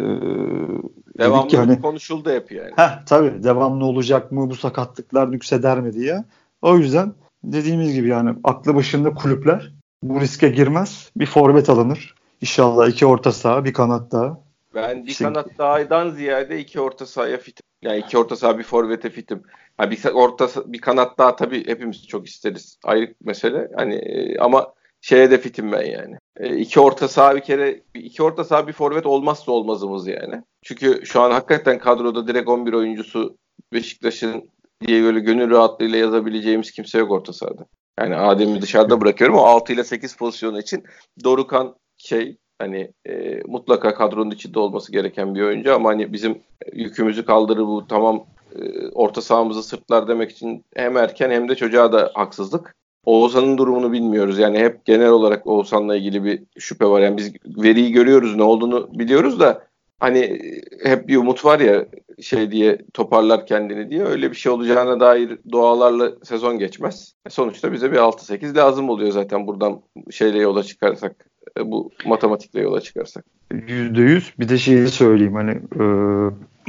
Devamlı 1.18 1.49
ki 1.49 1.57
hani 1.57 1.81
konuşuldu 1.81 2.31
hep 2.31 2.53
yani. 2.53 2.70
Heh, 2.77 3.05
tabii 3.07 3.42
devamlı 3.42 3.85
olacak 3.85 4.33
mı 4.33 4.51
bu 4.51 4.55
sakatlıklar 4.55 5.33
nükseder 5.33 5.81
mi 5.81 5.92
diye. 5.92 6.25
O 6.62 6.77
yüzden 6.77 7.12
dediğimiz 7.44 7.94
gibi 7.94 8.09
yani 8.09 8.35
aklı 8.44 8.75
başında 8.75 9.14
kulüpler 9.14 9.72
bu 10.03 10.20
riske 10.20 10.49
girmez. 10.49 11.11
Bir 11.16 11.27
forvet 11.27 11.70
alınır. 11.70 12.14
İnşallah 12.40 12.88
iki 12.88 13.07
orta 13.07 13.33
saha 13.33 13.64
bir 13.64 13.72
kanat 13.72 14.12
daha. 14.12 14.40
Ben 14.75 15.05
bir 15.07 15.11
İşte- 15.11 15.25
kanat 15.25 15.59
daha'dan 15.59 16.11
ziyade 16.11 16.61
iki 16.61 16.81
orta 16.81 17.07
sahaya 17.07 17.37
fitim. 17.37 17.62
Yani 17.83 17.99
iki 17.99 18.18
orta 18.18 18.37
saha 18.37 18.59
bir 18.59 18.64
forvete 18.64 19.11
fitim. 19.11 19.42
Ha 19.77 19.90
bir 19.90 20.05
orta 20.14 20.49
bir 20.66 20.81
kanat 20.81 21.18
daha 21.18 21.37
tabii 21.37 21.66
hepimiz 21.66 22.07
çok 22.07 22.27
isteriz. 22.29 22.79
Ayrı 22.85 23.14
mesele. 23.25 23.70
Hani 23.77 23.94
e, 23.94 24.38
ama 24.38 24.76
şeye 25.09 25.31
de 25.31 25.38
fitim 25.38 25.73
ben 25.73 25.83
yani. 25.83 26.19
E, 26.37 26.57
iki 26.57 26.81
orta 26.81 27.09
saha 27.09 27.37
bir 27.37 27.40
kere 27.40 27.83
iki 27.95 28.23
orta 28.23 28.45
saha 28.45 28.69
bir 28.69 28.73
forvet 28.73 29.07
olmazsa 29.07 29.53
olmazımız 29.53 30.07
yani. 30.07 30.42
Çünkü 30.62 31.07
şu 31.07 31.21
an 31.21 31.31
hakikaten 31.31 31.79
kadroda 31.79 32.29
direkt 32.29 32.49
11 32.49 32.73
oyuncusu 32.73 33.37
Beşiktaş'ın 33.73 34.51
diye 34.87 35.03
böyle 35.03 35.21
gönül 35.21 35.51
rahatlığıyla 35.51 35.99
yazabileceğimiz 35.99 36.71
kimse 36.71 36.99
yok 36.99 37.11
orta 37.11 37.33
sahada. 37.33 37.66
Yani 38.01 38.16
Adem'i 38.16 38.62
dışarıda 38.62 39.01
bırakıyorum. 39.01 39.37
O 39.37 39.40
6 39.40 39.73
ile 39.73 39.85
8 39.85 40.16
pozisyonu 40.16 40.61
için 40.61 40.85
Dorukan 41.25 41.77
şey 41.97 42.37
hani 42.59 42.92
e, 43.09 43.42
mutlaka 43.47 43.95
kadronun 43.95 44.31
içinde 44.31 44.59
olması 44.59 44.92
gereken 44.92 45.35
bir 45.35 45.42
oyuncu 45.42 45.75
ama 45.75 45.88
hani 45.88 46.12
bizim 46.12 46.42
yükümüzü 46.73 47.25
kaldırır 47.25 47.66
bu 47.66 47.87
tamam 47.88 48.27
e, 48.57 48.88
orta 48.88 49.23
sahamızı 49.23 49.62
sırtlar 49.62 50.09
demek 50.09 50.31
için 50.31 50.64
hem 50.75 50.97
erken 50.97 51.31
hem 51.31 51.49
de 51.49 51.55
çocuğa 51.55 51.92
da 51.92 52.11
haksızlık. 52.14 52.75
Oğuzhan'ın 53.07 53.59
durumunu 53.59 53.92
bilmiyoruz. 53.92 54.38
Yani 54.38 54.59
hep 54.59 54.85
genel 54.85 55.09
olarak 55.09 55.47
Oğuzhan'la 55.47 55.97
ilgili 55.97 56.25
bir 56.25 56.42
şüphe 56.59 56.87
var. 56.87 57.01
Yani 57.01 57.16
biz 57.16 57.33
veriyi 57.47 57.92
görüyoruz, 57.92 58.37
ne 58.37 58.42
olduğunu 58.42 58.88
biliyoruz 58.99 59.40
da 59.40 59.62
hani 60.01 60.40
hep 60.85 61.09
bir 61.09 61.16
umut 61.16 61.45
var 61.45 61.61
ya 61.61 61.87
şey 62.21 62.51
diye 62.51 62.79
toparlar 62.95 63.47
kendini 63.47 63.90
diye 63.90 64.05
öyle 64.05 64.31
bir 64.31 64.37
şey 64.37 64.53
olacağına 64.53 65.01
dair 65.01 65.38
dualarla 65.51 66.12
sezon 66.25 66.59
geçmez. 66.59 67.14
Sonuçta 67.29 67.73
bize 67.73 67.92
bir 67.92 67.97
6-8 67.97 68.57
lazım 68.57 68.90
oluyor 68.90 69.12
zaten 69.12 69.47
buradan 69.47 69.81
şeyle 70.11 70.38
yola 70.38 70.62
çıkarsak 70.62 71.27
bu 71.64 71.90
matematikle 72.07 72.61
yola 72.61 72.81
çıkarsak. 72.81 73.25
Yüzde 73.53 74.01
yüz. 74.01 74.33
Bir 74.38 74.49
de 74.49 74.59
şeyi 74.59 74.88
söyleyeyim 74.88 75.35
hani 75.35 75.51
e, 75.51 75.85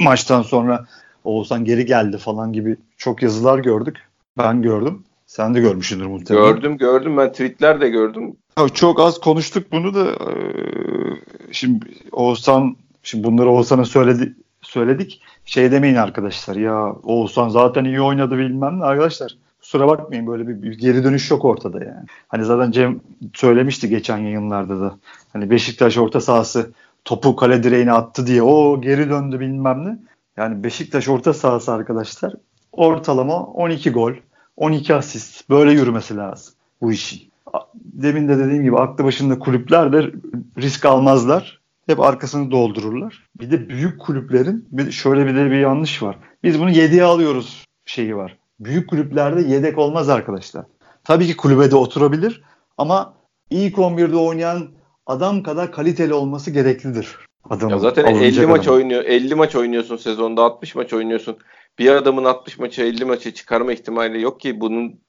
maçtan 0.04 0.42
sonra 0.42 0.84
Oğuzhan 1.24 1.64
geri 1.64 1.86
geldi 1.86 2.18
falan 2.18 2.52
gibi 2.52 2.76
çok 2.96 3.22
yazılar 3.22 3.58
gördük. 3.58 3.96
Ben 4.38 4.62
gördüm. 4.62 5.04
Sen 5.28 5.54
de 5.54 5.60
görmüşsündür 5.60 6.06
muhtemelen. 6.06 6.46
Gördüm 6.46 6.78
gördüm 6.78 7.16
ben 7.16 7.32
tweetler 7.32 7.80
de 7.80 7.88
gördüm. 7.88 8.36
Ya 8.58 8.68
Çok 8.68 9.00
az 9.00 9.20
konuştuk 9.20 9.72
bunu 9.72 9.94
da 9.94 10.10
e, 10.10 10.32
şimdi 11.52 11.86
Oğuzhan 12.12 12.76
şimdi 13.02 13.24
bunları 13.24 13.50
Oğuzhan'ın 13.50 13.82
söyledi 13.82 14.34
söyledik. 14.62 15.22
Şey 15.44 15.72
demeyin 15.72 15.94
arkadaşlar 15.94 16.56
ya 16.56 16.92
Oğuzhan 16.92 17.48
zaten 17.48 17.84
iyi 17.84 18.00
oynadı 18.00 18.38
bilmem 18.38 18.80
ne 18.80 18.84
arkadaşlar. 18.84 19.36
Kusura 19.60 19.88
bakmayın 19.88 20.26
böyle 20.26 20.48
bir, 20.48 20.62
bir 20.62 20.78
geri 20.78 21.04
dönüş 21.04 21.30
yok 21.30 21.44
ortada 21.44 21.84
yani. 21.84 22.06
Hani 22.28 22.44
zaten 22.44 22.70
Cem 22.70 23.00
söylemişti 23.34 23.88
geçen 23.88 24.18
yayınlarda 24.18 24.80
da. 24.80 24.98
Hani 25.32 25.50
Beşiktaş 25.50 25.98
orta 25.98 26.20
sahası 26.20 26.72
topu 27.04 27.36
kale 27.36 27.62
direğine 27.62 27.92
attı 27.92 28.26
diye 28.26 28.42
o 28.42 28.80
geri 28.80 29.10
döndü 29.10 29.40
bilmem 29.40 29.84
ne. 29.84 29.98
Yani 30.36 30.64
Beşiktaş 30.64 31.08
orta 31.08 31.34
sahası 31.34 31.72
arkadaşlar 31.72 32.32
ortalama 32.72 33.44
12 33.44 33.90
gol, 33.90 34.12
12 34.58 34.94
asist 34.94 35.50
böyle 35.50 35.72
yürümesi 35.72 36.16
lazım 36.16 36.54
bu 36.80 36.92
işin. 36.92 37.28
Demin 37.74 38.28
de 38.28 38.38
dediğim 38.38 38.62
gibi 38.62 38.78
aklı 38.78 39.04
başında 39.04 39.38
kulüpler 39.38 39.92
de 39.92 40.12
risk 40.58 40.84
almazlar. 40.84 41.58
Hep 41.86 42.00
arkasını 42.00 42.50
doldururlar. 42.50 43.26
Bir 43.40 43.50
de 43.50 43.68
büyük 43.68 44.00
kulüplerin 44.00 44.68
bir 44.70 44.90
şöyle 44.90 45.26
bir 45.26 45.36
de 45.36 45.50
bir 45.50 45.58
yanlış 45.58 46.02
var. 46.02 46.16
Biz 46.42 46.60
bunu 46.60 46.70
7'ye 46.70 47.04
alıyoruz 47.04 47.64
şeyi 47.86 48.16
var. 48.16 48.38
Büyük 48.60 48.90
kulüplerde 48.90 49.42
yedek 49.42 49.78
olmaz 49.78 50.08
arkadaşlar. 50.08 50.64
Tabii 51.04 51.26
ki 51.26 51.36
kulübede 51.36 51.76
oturabilir 51.76 52.42
ama 52.78 53.14
ilk 53.50 53.74
11'de 53.74 54.16
oynayan 54.16 54.68
adam 55.06 55.42
kadar 55.42 55.72
kaliteli 55.72 56.14
olması 56.14 56.50
gereklidir. 56.50 57.16
Adamın, 57.50 57.72
ya 57.72 57.78
zaten 57.78 58.04
50 58.04 58.46
maç 58.46 58.68
oynuyor. 58.68 59.04
50 59.04 59.34
maç 59.34 59.56
oynuyorsun 59.56 59.96
sezonda 59.96 60.42
60 60.42 60.74
maç 60.74 60.92
oynuyorsun. 60.92 61.36
Bir 61.78 61.90
adamın 61.90 62.24
60 62.24 62.58
maçı 62.58 62.82
50 62.82 63.04
maçı 63.04 63.34
çıkarma 63.34 63.72
ihtimali 63.72 64.22
yok 64.22 64.40
ki 64.40 64.60
bunun 64.60 65.00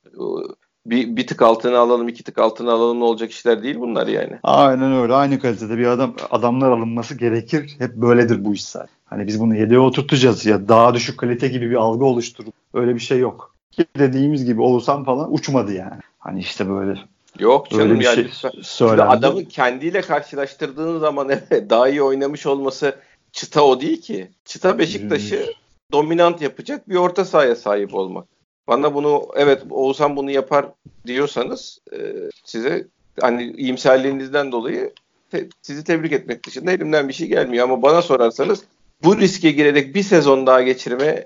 bir, 0.86 1.16
bir 1.16 1.28
tık 1.28 1.42
altına 1.42 1.80
alalım, 1.80 2.08
iki 2.08 2.24
tık 2.24 2.38
altına 2.38 2.72
alalım 2.72 3.02
olacak 3.02 3.32
işler 3.32 3.64
değil 3.64 3.80
bunlar 3.80 4.08
yani. 4.08 4.40
Aynen 4.44 4.94
öyle. 4.94 5.14
Aynı 5.14 5.40
kalitede 5.40 5.78
bir 5.78 5.86
adam 5.86 6.16
adamlar 6.32 6.72
alınması 6.72 7.16
gerekir. 7.16 7.76
Hep 7.80 7.96
böyledir 7.96 8.46
bu 8.46 8.54
işler. 8.54 8.88
Hani 9.06 9.28
biz 9.28 9.40
bunu 9.40 9.56
yedeğe 9.56 9.80
oturtacağız 9.80 10.46
ya 10.46 10.68
daha 10.68 10.94
düşük 10.94 11.18
kalite 11.18 11.48
gibi 11.48 11.70
bir 11.70 11.76
algı 11.76 12.06
oluşturup 12.06 12.54
öyle 12.74 12.96
bir 12.96 13.00
şey 13.00 13.20
yok. 13.20 13.56
Ki 13.72 13.86
dediğimiz 13.98 14.46
gibi 14.46 14.62
olsam 14.62 15.06
falan 15.06 15.34
uçmadı 15.34 15.74
yani. 15.74 16.02
Hani 16.20 16.40
işte 16.40 16.70
böyle 16.70 17.00
Yok 17.40 17.70
canım 17.70 17.84
Öyle 17.84 18.00
bir 18.00 18.06
yani 18.06 18.30
şey 18.62 18.88
adamın 18.88 19.44
kendiyle 19.44 20.02
karşılaştırdığın 20.02 21.00
zaman 21.00 21.30
daha 21.52 21.90
iyi 21.90 22.02
oynamış 22.02 22.46
olması 22.46 22.96
çıta 23.32 23.62
o 23.62 23.82
değil 23.82 24.02
ki. 24.02 24.32
Çıta 24.46 24.80
Beşiktaş'ı 24.80 25.46
hmm. 25.46 25.54
Dominant 25.92 26.42
yapacak 26.42 26.90
bir 26.90 26.96
orta 26.96 27.26
sahaya 27.26 27.56
sahip 27.56 27.96
olmak. 27.96 28.28
Bana 28.68 28.94
bunu 28.94 29.28
evet 29.36 29.64
Oğuzhan 29.70 30.16
bunu 30.16 30.32
yapar 30.32 30.66
diyorsanız 31.08 31.80
e, 31.94 31.98
size 32.44 32.88
hani 33.22 33.44
iyimserliğinizden 33.44 34.52
dolayı 34.52 34.94
te, 35.32 35.50
sizi 35.62 35.84
tebrik 35.84 36.12
etmek 36.12 36.46
dışında 36.46 36.72
elimden 36.72 37.08
bir 37.08 37.14
şey 37.14 37.28
gelmiyor 37.28 37.64
ama 37.64 37.82
bana 37.82 38.02
sorarsanız 38.02 38.64
bu 39.04 39.18
riske 39.18 39.52
girerek 39.52 39.96
bir 39.96 40.04
sezon 40.04 40.48
daha 40.48 40.62
geçirmeye 40.62 41.26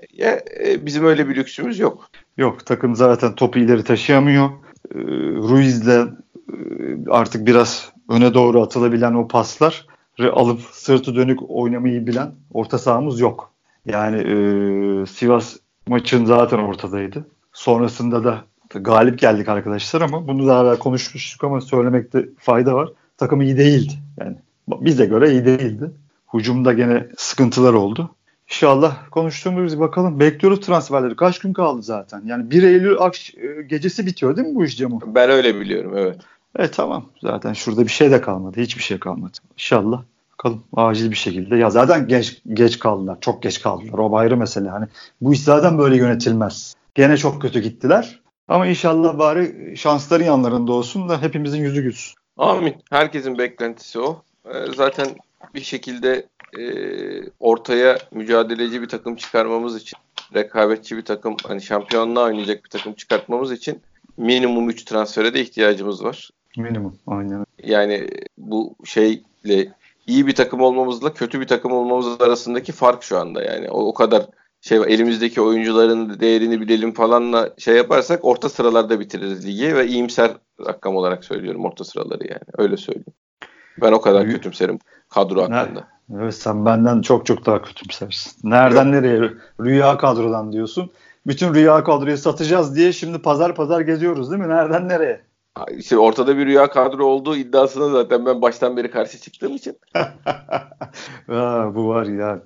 e, 0.64 0.86
bizim 0.86 1.04
öyle 1.04 1.28
bir 1.28 1.36
lüksümüz 1.36 1.78
yok. 1.78 2.10
Yok 2.36 2.66
takım 2.66 2.96
zaten 2.96 3.34
topu 3.34 3.58
ileri 3.58 3.84
taşıyamıyor. 3.84 4.48
E, 4.94 4.98
Ruiz'le 5.48 5.88
e, 5.88 6.06
artık 7.10 7.46
biraz 7.46 7.92
öne 8.08 8.34
doğru 8.34 8.62
atılabilen 8.62 9.14
o 9.14 9.28
paslar 9.28 9.86
alıp 10.32 10.60
sırtı 10.60 11.14
dönük 11.14 11.38
oynamayı 11.48 12.06
bilen 12.06 12.32
orta 12.52 12.78
sahamız 12.78 13.20
yok. 13.20 13.53
Yani 13.86 14.16
e, 14.16 15.06
Sivas 15.06 15.56
maçın 15.86 16.24
zaten 16.24 16.58
ortadaydı. 16.58 17.26
Sonrasında 17.52 18.24
da 18.24 18.44
galip 18.74 19.18
geldik 19.18 19.48
arkadaşlar 19.48 20.00
ama 20.00 20.28
bunu 20.28 20.46
daha 20.46 20.62
evvel 20.62 20.78
konuşmuştuk 20.78 21.44
ama 21.44 21.60
söylemekte 21.60 22.28
fayda 22.38 22.74
var. 22.74 22.88
Takım 23.16 23.40
iyi 23.40 23.56
değildi. 23.56 23.92
Yani 24.20 24.36
bize 24.68 25.06
göre 25.06 25.30
iyi 25.30 25.44
değildi. 25.44 25.90
Hucumda 26.26 26.72
gene 26.72 27.06
sıkıntılar 27.16 27.72
oldu. 27.72 28.10
İnşallah 28.50 29.10
konuştuğumuz 29.10 29.80
bakalım. 29.80 30.20
Bekliyoruz 30.20 30.60
transferleri. 30.60 31.16
Kaç 31.16 31.38
gün 31.38 31.52
kaldı 31.52 31.82
zaten? 31.82 32.22
Yani 32.26 32.50
1 32.50 32.62
Eylül 32.62 32.96
akş 32.98 33.34
e, 33.34 33.62
gecesi 33.62 34.06
bitiyor 34.06 34.36
değil 34.36 34.48
mi 34.48 34.54
bu 34.54 34.64
iş 34.64 34.78
Cemo? 34.78 35.00
Ben 35.06 35.30
öyle 35.30 35.60
biliyorum 35.60 35.92
evet. 35.96 36.16
Evet 36.56 36.74
tamam. 36.74 37.04
Zaten 37.22 37.52
şurada 37.52 37.82
bir 37.82 37.90
şey 37.90 38.10
de 38.10 38.20
kalmadı. 38.20 38.60
Hiçbir 38.60 38.82
şey 38.82 38.98
kalmadı. 38.98 39.38
İnşallah 39.52 40.02
bakalım 40.34 40.64
acil 40.76 41.10
bir 41.10 41.16
şekilde. 41.16 41.56
Ya 41.56 41.70
zaten 41.70 42.08
geç 42.08 42.42
geç 42.52 42.78
kaldılar. 42.78 43.18
Çok 43.20 43.42
geç 43.42 43.62
kaldılar. 43.62 43.98
O 43.98 44.16
ayrı 44.16 44.36
mesele. 44.36 44.68
Hani 44.68 44.86
bu 45.20 45.32
iş 45.32 45.40
zaten 45.40 45.78
böyle 45.78 45.96
yönetilmez. 45.96 46.74
Gene 46.94 47.16
çok 47.16 47.42
kötü 47.42 47.60
gittiler. 47.60 48.20
Ama 48.48 48.66
inşallah 48.66 49.18
bari 49.18 49.74
şansları 49.76 50.22
yanlarında 50.24 50.72
olsun 50.72 51.08
da 51.08 51.22
hepimizin 51.22 51.60
yüzü 51.60 51.82
gülsün. 51.82 52.14
Amin. 52.36 52.74
Herkesin 52.90 53.38
beklentisi 53.38 54.00
o. 54.00 54.22
Ee, 54.46 54.52
zaten 54.76 55.06
bir 55.54 55.60
şekilde 55.60 56.26
e, 56.58 56.64
ortaya 57.40 57.98
mücadeleci 58.12 58.82
bir 58.82 58.88
takım 58.88 59.16
çıkarmamız 59.16 59.76
için, 59.76 59.98
rekabetçi 60.34 60.96
bir 60.96 61.04
takım, 61.04 61.36
hani 61.46 61.62
şampiyonluğa 61.62 62.24
oynayacak 62.24 62.64
bir 62.64 62.70
takım 62.70 62.94
çıkartmamız 62.94 63.52
için 63.52 63.80
minimum 64.16 64.70
3 64.70 64.84
transfere 64.84 65.34
de 65.34 65.40
ihtiyacımız 65.40 66.04
var. 66.04 66.30
Minimum, 66.56 66.98
aynen. 67.06 67.46
Yani 67.64 68.08
bu 68.38 68.74
şeyle 68.84 69.72
iyi 70.06 70.26
bir 70.26 70.34
takım 70.34 70.60
olmamızla 70.60 71.14
kötü 71.14 71.40
bir 71.40 71.46
takım 71.46 71.72
olmamız 71.72 72.20
arasındaki 72.20 72.72
fark 72.72 73.02
şu 73.02 73.18
anda 73.18 73.42
yani. 73.42 73.70
O, 73.70 73.86
o 73.86 73.94
kadar 73.94 74.26
şey 74.60 74.78
elimizdeki 74.78 75.40
oyuncuların 75.40 76.20
değerini 76.20 76.60
bilelim 76.60 76.94
falanla 76.94 77.50
şey 77.58 77.76
yaparsak 77.76 78.24
orta 78.24 78.48
sıralarda 78.48 79.00
bitiririz 79.00 79.46
ligi 79.46 79.76
ve 79.76 79.86
iyimser 79.86 80.30
rakam 80.66 80.96
olarak 80.96 81.24
söylüyorum 81.24 81.64
orta 81.64 81.84
sıraları 81.84 82.24
yani. 82.28 82.42
Öyle 82.58 82.76
söyleyeyim. 82.76 83.06
Ben 83.80 83.92
o 83.92 84.00
kadar 84.00 84.30
kötümserim 84.30 84.78
kadro 85.08 85.42
hakkında. 85.42 85.88
Evet 86.14 86.34
sen 86.34 86.64
benden 86.66 87.00
çok 87.00 87.26
çok 87.26 87.46
daha 87.46 87.62
kötümsersin. 87.62 88.50
Nereden 88.50 88.84
Yok. 88.84 88.94
nereye? 88.94 89.30
Rüya 89.60 89.98
kadrodan 89.98 90.52
diyorsun. 90.52 90.90
Bütün 91.26 91.54
rüya 91.54 91.84
kadroyu 91.84 92.18
satacağız 92.18 92.76
diye 92.76 92.92
şimdi 92.92 93.18
pazar 93.22 93.54
pazar 93.54 93.80
geziyoruz 93.80 94.30
değil 94.30 94.42
mi? 94.42 94.48
Nereden 94.48 94.88
nereye? 94.88 95.20
İşte 95.78 95.98
ortada 95.98 96.38
bir 96.38 96.46
rüya 96.46 96.70
kadro 96.70 97.06
olduğu 97.06 97.36
iddiasına 97.36 97.88
zaten 97.88 98.26
ben 98.26 98.42
baştan 98.42 98.76
beri 98.76 98.90
karşı 98.90 99.18
çıktığım 99.20 99.54
için. 99.54 99.76
Aa, 101.28 101.74
bu 101.74 101.88
var 101.88 102.06
ya 102.06 102.40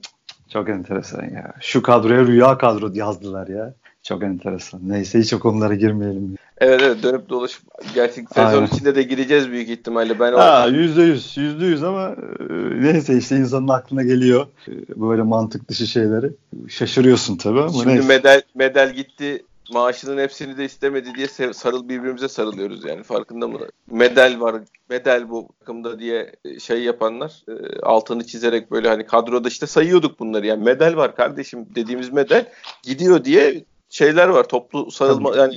çok 0.49 0.69
enteresan 0.69 1.23
ya. 1.23 1.53
Şu 1.61 1.83
kadroya 1.83 2.27
rüya 2.27 2.59
kadro 2.59 2.91
yazdılar 2.95 3.49
ya. 3.49 3.75
Çok 4.03 4.23
enteresan. 4.23 4.81
Neyse 4.85 5.19
hiç 5.21 5.33
o 5.33 5.39
konulara 5.39 5.75
girmeyelim. 5.75 6.37
Evet 6.59 6.81
evet 6.85 7.03
dönüp 7.03 7.29
dolaşıp 7.29 7.63
gerçek 7.95 8.29
sezon 8.35 8.49
Aynen. 8.49 8.67
içinde 8.67 8.95
de 8.95 9.03
gireceğiz 9.03 9.51
büyük 9.51 9.69
ihtimalle. 9.69 10.21
Ben 10.21 10.33
ha, 10.33 10.67
yüzde 10.67 11.03
yüz, 11.03 11.37
yüzde 11.37 11.65
yüz 11.65 11.83
ama 11.83 12.17
e, 12.41 12.55
neyse 12.81 13.17
işte 13.17 13.37
insanın 13.37 13.69
aklına 13.69 14.03
geliyor 14.03 14.47
e, 14.69 15.01
böyle 15.01 15.23
mantık 15.23 15.69
dışı 15.69 15.87
şeyleri. 15.87 16.31
Şaşırıyorsun 16.69 17.37
tabii 17.37 17.61
ama 17.61 17.73
Şimdi 17.73 17.89
neyse. 17.89 18.07
medal, 18.09 18.41
medal 18.55 18.93
gitti 18.93 19.45
maaşının 19.73 20.19
hepsini 20.19 20.59
de 20.59 20.65
istemedi 20.65 21.15
diye 21.15 21.53
sarıl 21.53 21.89
birbirimize 21.89 22.29
sarılıyoruz 22.29 22.85
yani 22.85 23.03
farkında 23.03 23.49
mı? 23.49 23.59
Medal 23.91 24.41
var, 24.41 24.57
medal 24.91 25.29
bu 25.29 25.49
takımda 25.61 25.99
diye 25.99 26.33
e, 26.45 26.61
şey 26.61 26.83
yapanlar 26.83 27.45
altını 27.83 28.27
çizerek 28.27 28.71
böyle 28.71 28.89
hani 28.89 29.07
kadroda 29.07 29.49
işte 29.49 29.67
sayıyorduk 29.67 30.21
bunları 30.21 30.47
yani 30.47 30.65
medal 30.65 30.97
var 30.97 31.17
kardeşim 31.17 31.67
dediğimiz 31.75 32.13
medal 32.13 32.45
gidiyor 32.83 33.25
diye 33.25 33.65
şeyler 33.89 34.29
var 34.29 34.45
toplu 34.45 34.91
sarılma 34.91 35.37
yani 35.37 35.55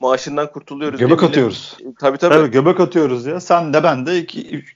maaşından 0.00 0.52
kurtuluyoruz. 0.52 1.00
Göbek 1.00 1.22
atıyoruz. 1.22 1.76
Tabii 2.00 2.18
tabii. 2.18 2.34
tabii. 2.34 2.50
Göbek 2.50 2.80
atıyoruz 2.80 3.26
ya. 3.26 3.40
Sen 3.40 3.74
de 3.74 3.82
ben 3.82 4.06
de 4.06 4.26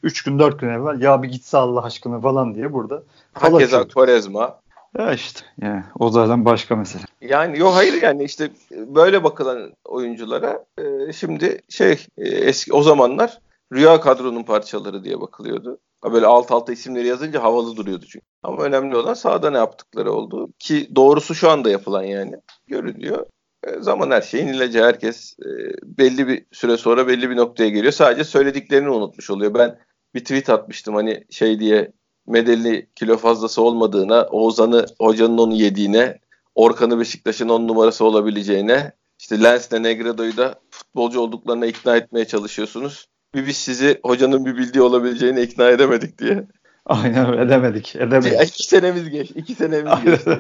3 0.03 0.23
gün 0.23 0.39
4 0.39 0.61
gün 0.61 0.69
evvel 0.69 1.01
ya 1.01 1.23
bir 1.23 1.29
gitse 1.29 1.59
Allah 1.59 1.83
aşkına 1.83 2.21
falan 2.21 2.55
diye 2.55 2.73
burada. 2.73 3.03
Hakeza 3.33 3.89
Quaresma. 3.89 4.59
Ya 4.99 5.13
işte 5.13 5.41
yani 5.63 5.85
o 5.99 6.11
zaten 6.11 6.45
başka 6.45 6.77
mesele. 6.77 7.03
Yani 7.21 7.59
yok 7.59 7.75
hayır 7.75 8.03
yani 8.03 8.25
işte 8.25 8.51
böyle 8.73 9.25
bakılan 9.25 9.73
oyunculara 9.85 10.65
e, 10.79 11.13
şimdi 11.13 11.61
şey 11.69 12.07
e, 12.19 12.29
eski 12.29 12.73
o 12.73 12.83
zamanlar 12.83 13.39
rüya 13.73 14.01
kadronun 14.01 14.43
parçaları 14.43 15.05
diye 15.05 15.21
bakılıyordu. 15.21 15.79
Böyle 16.13 16.27
alt 16.27 16.53
alta 16.53 16.73
isimleri 16.73 17.07
yazınca 17.07 17.43
havalı 17.43 17.77
duruyordu 17.77 18.07
çünkü. 18.09 18.27
Ama 18.43 18.63
önemli 18.63 18.97
olan 18.97 19.15
sahada 19.15 19.51
ne 19.51 19.59
yaptıkları 19.59 20.13
oldu. 20.13 20.49
Ki 20.59 20.89
doğrusu 20.97 21.35
şu 21.35 21.51
anda 21.51 21.71
yapılan 21.71 22.03
yani. 22.03 22.37
Görülüyor. 22.67 23.27
E, 23.65 23.81
zaman 23.81 24.11
her 24.11 24.23
şeyin 24.23 24.49
ilacı. 24.49 24.83
Herkes 24.83 25.37
e, 25.39 25.49
belli 25.83 26.29
bir 26.29 26.47
süre 26.53 26.77
sonra 26.77 27.09
belli 27.09 27.31
bir 27.31 27.37
noktaya 27.37 27.69
geliyor. 27.69 27.93
Sadece 27.93 28.25
söylediklerini 28.25 28.91
unutmuş 28.91 29.31
oluyor. 29.31 29.55
Ben 29.55 29.79
bir 30.15 30.21
tweet 30.21 30.51
atmıştım 30.51 30.95
hani 30.95 31.25
şey 31.31 31.61
diye 31.61 31.93
Medeli 32.27 32.87
kilo 32.97 33.17
fazlası 33.17 33.63
olmadığına, 33.63 34.23
Oğuzhan'ı 34.23 34.87
hocanın 35.01 35.39
onu 35.39 35.55
yediğine, 35.55 36.19
Orkan'ı 36.55 36.99
Beşiktaş'ın 36.99 37.49
on 37.49 37.69
numarası 37.69 38.05
olabileceğine, 38.05 38.93
işte 39.19 39.43
Lens'le 39.43 39.73
Negredo'yu 39.73 40.37
da 40.37 40.55
futbolcu 40.71 41.21
olduklarına 41.21 41.67
ikna 41.67 41.97
etmeye 41.97 42.25
çalışıyorsunuz. 42.25 43.09
Bir 43.35 43.47
biz 43.47 43.57
sizi 43.57 44.01
hocanın 44.03 44.47
bir 44.47 44.57
bildiği 44.57 44.83
olabileceğine 44.83 45.43
ikna 45.43 45.71
edemedik 45.71 46.19
diye. 46.19 46.45
Aynen 46.87 47.33
edemedik. 47.33 47.97
edemedik. 47.97 48.33
Ya 48.33 48.43
iki 48.43 48.63
senemiz 48.63 49.11
geç. 49.11 49.31
iki 49.31 49.55
senemiz 49.55 50.05
geçti. 50.05 50.39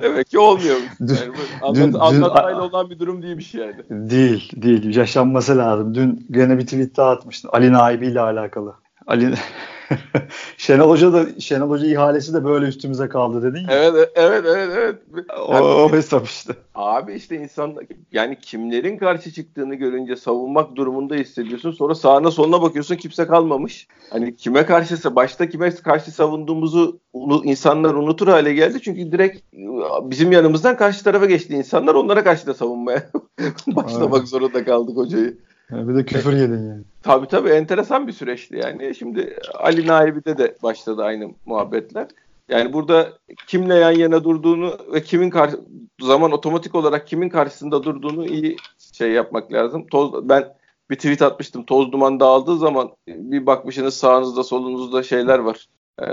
Demek 0.00 0.30
ki 0.30 0.38
olmuyor. 0.38 0.76
Yani 1.00 1.32
anlat, 1.62 1.76
dün, 1.76 1.92
anlatmayla 1.94 2.60
dün, 2.60 2.68
olan 2.68 2.90
bir 2.90 2.98
durum 2.98 3.22
değil 3.22 3.38
bir 3.38 3.42
şey 3.42 3.60
yani. 3.60 4.10
Değil. 4.10 4.50
Değil. 4.56 4.96
Yaşanması 4.96 5.58
lazım. 5.58 5.94
Dün 5.94 6.26
gene 6.30 6.58
bir 6.58 6.64
tweet 6.64 6.96
daha. 6.96 7.18
Ali 7.48 7.72
Naibi 7.72 8.06
ile 8.06 8.20
alakalı. 8.20 8.74
Ali 9.06 9.34
Şenol 10.56 10.90
Hoca 10.90 11.12
da 11.12 11.40
Şenol 11.40 11.70
Hoca 11.70 11.86
ihalesi 11.86 12.34
de 12.34 12.44
böyle 12.44 12.66
üstümüze 12.66 13.08
kaldı 13.08 13.42
dedin 13.42 13.60
ya. 13.60 13.66
Evet 13.70 14.12
evet 14.14 14.44
evet 14.46 14.70
evet. 14.76 15.26
O, 15.38 15.54
o 15.54 15.92
hesap 15.92 16.26
işte. 16.26 16.52
Abi 16.74 17.14
işte 17.14 17.36
insan 17.36 17.74
yani 18.12 18.38
kimlerin 18.40 18.98
karşı 18.98 19.32
çıktığını 19.32 19.74
görünce 19.74 20.16
savunmak 20.16 20.76
durumunda 20.76 21.14
hissediyorsun. 21.14 21.70
Sonra 21.70 21.94
sağına 21.94 22.30
soluna 22.30 22.62
bakıyorsun 22.62 22.96
kimse 22.96 23.26
kalmamış. 23.26 23.88
Hani 24.10 24.36
kime 24.36 24.66
karşısa 24.66 25.16
başta 25.16 25.48
kime 25.48 25.70
karşı 25.70 26.10
savunduğumuzu 26.10 27.00
insanlar 27.44 27.94
unutur 27.94 28.28
hale 28.28 28.54
geldi. 28.54 28.82
Çünkü 28.82 29.12
direkt 29.12 29.42
bizim 30.02 30.32
yanımızdan 30.32 30.76
karşı 30.76 31.04
tarafa 31.04 31.26
geçti 31.26 31.54
insanlar. 31.54 31.94
Onlara 31.94 32.24
karşı 32.24 32.46
da 32.46 32.54
savunmaya 32.54 33.10
başlamak 33.66 34.18
evet. 34.18 34.28
zorunda 34.28 34.64
kaldık 34.64 34.96
hocayı. 34.96 35.38
Yani 35.70 35.88
bir 35.88 35.94
de 35.94 36.04
küfür 36.04 36.32
yedin 36.32 36.68
yani. 36.68 36.82
Tabii 37.02 37.26
tabii 37.26 37.48
enteresan 37.48 38.06
bir 38.06 38.12
süreçti 38.12 38.56
yani. 38.56 38.94
Şimdi 38.94 39.38
Ali 39.54 39.86
Naibi'de 39.86 40.38
de 40.38 40.56
başladı 40.62 41.04
aynı 41.04 41.30
muhabbetler. 41.46 42.06
Yani 42.48 42.72
burada 42.72 43.12
kimle 43.46 43.74
yan 43.74 43.90
yana 43.90 44.24
durduğunu 44.24 44.78
ve 44.92 45.02
kimin 45.02 45.30
karşı 45.30 45.60
zaman 46.00 46.32
otomatik 46.32 46.74
olarak 46.74 47.06
kimin 47.06 47.28
karşısında 47.28 47.82
durduğunu 47.82 48.26
iyi 48.26 48.56
şey 48.92 49.12
yapmak 49.12 49.52
lazım. 49.52 49.86
Toz 49.86 50.28
ben 50.28 50.44
bir 50.90 50.96
tweet 50.96 51.22
atmıştım. 51.22 51.64
Toz 51.64 51.92
duman 51.92 52.20
dağıldığı 52.20 52.58
zaman 52.58 52.90
bir 53.08 53.46
bakmışsınız 53.46 53.94
sağınızda 53.96 54.44
solunuzda 54.44 55.02
şeyler 55.02 55.38
var. 55.38 55.66
Ee, 55.98 56.04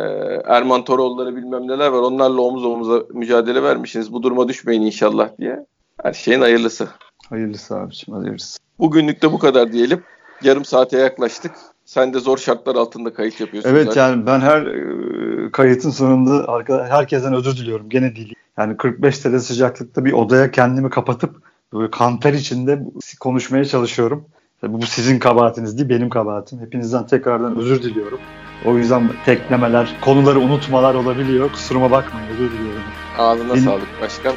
Erman 0.46 0.84
Toroğulları 0.84 1.36
bilmem 1.36 1.68
neler 1.68 1.88
var. 1.88 2.02
Onlarla 2.02 2.42
omuz 2.42 2.66
omuza 2.66 3.04
mücadele 3.14 3.64
vermişsiniz. 3.64 4.14
Bu 4.14 4.24
duruma 4.24 4.48
düşmeyin 4.48 4.82
inşallah 4.82 5.30
diye. 5.40 5.66
Her 6.04 6.14
şeyin 6.14 6.42
hayırlısı. 6.42 6.88
Hayırlısı 7.30 7.76
abiciğim 7.76 8.20
hayırlısı. 8.20 8.63
Bugünlük 8.80 9.22
de 9.22 9.32
bu 9.32 9.40
kadar 9.40 9.72
diyelim. 9.72 10.04
Yarım 10.42 10.66
saate 10.66 10.98
yaklaştık. 10.98 11.52
Sen 11.86 12.14
de 12.14 12.20
zor 12.20 12.38
şartlar 12.38 12.76
altında 12.76 13.14
kayıt 13.14 13.40
yapıyorsun. 13.40 13.70
Evet 13.70 13.86
zaten. 13.86 14.10
yani 14.10 14.26
ben 14.26 14.40
her 14.40 14.62
e, 14.62 15.52
kayıtın 15.52 15.90
sonunda 15.90 16.64
herkesten 16.90 17.34
özür 17.34 17.58
diliyorum. 17.58 17.90
Gene 17.90 18.16
değil. 18.16 18.36
Yani 18.58 18.78
45 18.78 19.26
derece 19.26 19.40
sıcaklıkta 19.40 20.06
bir 20.06 20.14
odaya 20.14 20.52
kendimi 20.52 20.90
kapatıp 20.90 21.36
böyle 21.74 21.92
kanter 21.92 22.34
içinde 22.34 22.80
konuşmaya 23.20 23.66
çalışıyorum. 23.66 24.26
Bu 24.68 24.86
sizin 24.86 25.20
kabahatiniz 25.20 25.78
değil 25.78 25.90
benim 25.90 26.10
kabahatim. 26.10 26.60
Hepinizden 26.60 27.08
tekrardan 27.08 27.58
özür 27.58 27.84
diliyorum. 27.84 28.20
O 28.66 28.78
yüzden 28.78 29.10
teklemeler, 29.26 29.96
konuları 30.02 30.40
unutmalar 30.40 30.96
olabiliyor. 30.96 31.52
Kusuruma 31.52 31.92
bakmayın 31.92 32.28
özür 32.28 32.52
diliyorum. 32.52 32.82
Ağzına 33.18 33.56
Din- 33.56 33.60
sağlık 33.60 34.02
başkan. 34.02 34.34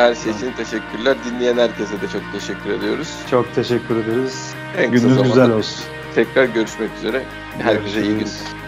Her 0.00 0.14
şey 0.14 0.32
için 0.32 0.52
teşekkürler. 0.52 1.16
Dinleyen 1.24 1.56
herkese 1.58 2.00
de 2.00 2.08
çok 2.12 2.22
teşekkür 2.32 2.70
ediyoruz. 2.70 3.16
Çok 3.30 3.54
teşekkür 3.54 3.96
ederiz. 3.96 4.54
En 4.78 4.90
Gününüz 4.90 5.22
güzel 5.22 5.50
olsun. 5.50 5.84
Tekrar 6.14 6.44
görüşmek 6.44 6.90
üzere. 6.98 7.22
Herkese 7.58 8.02
iyi 8.02 8.18
günler. 8.18 8.59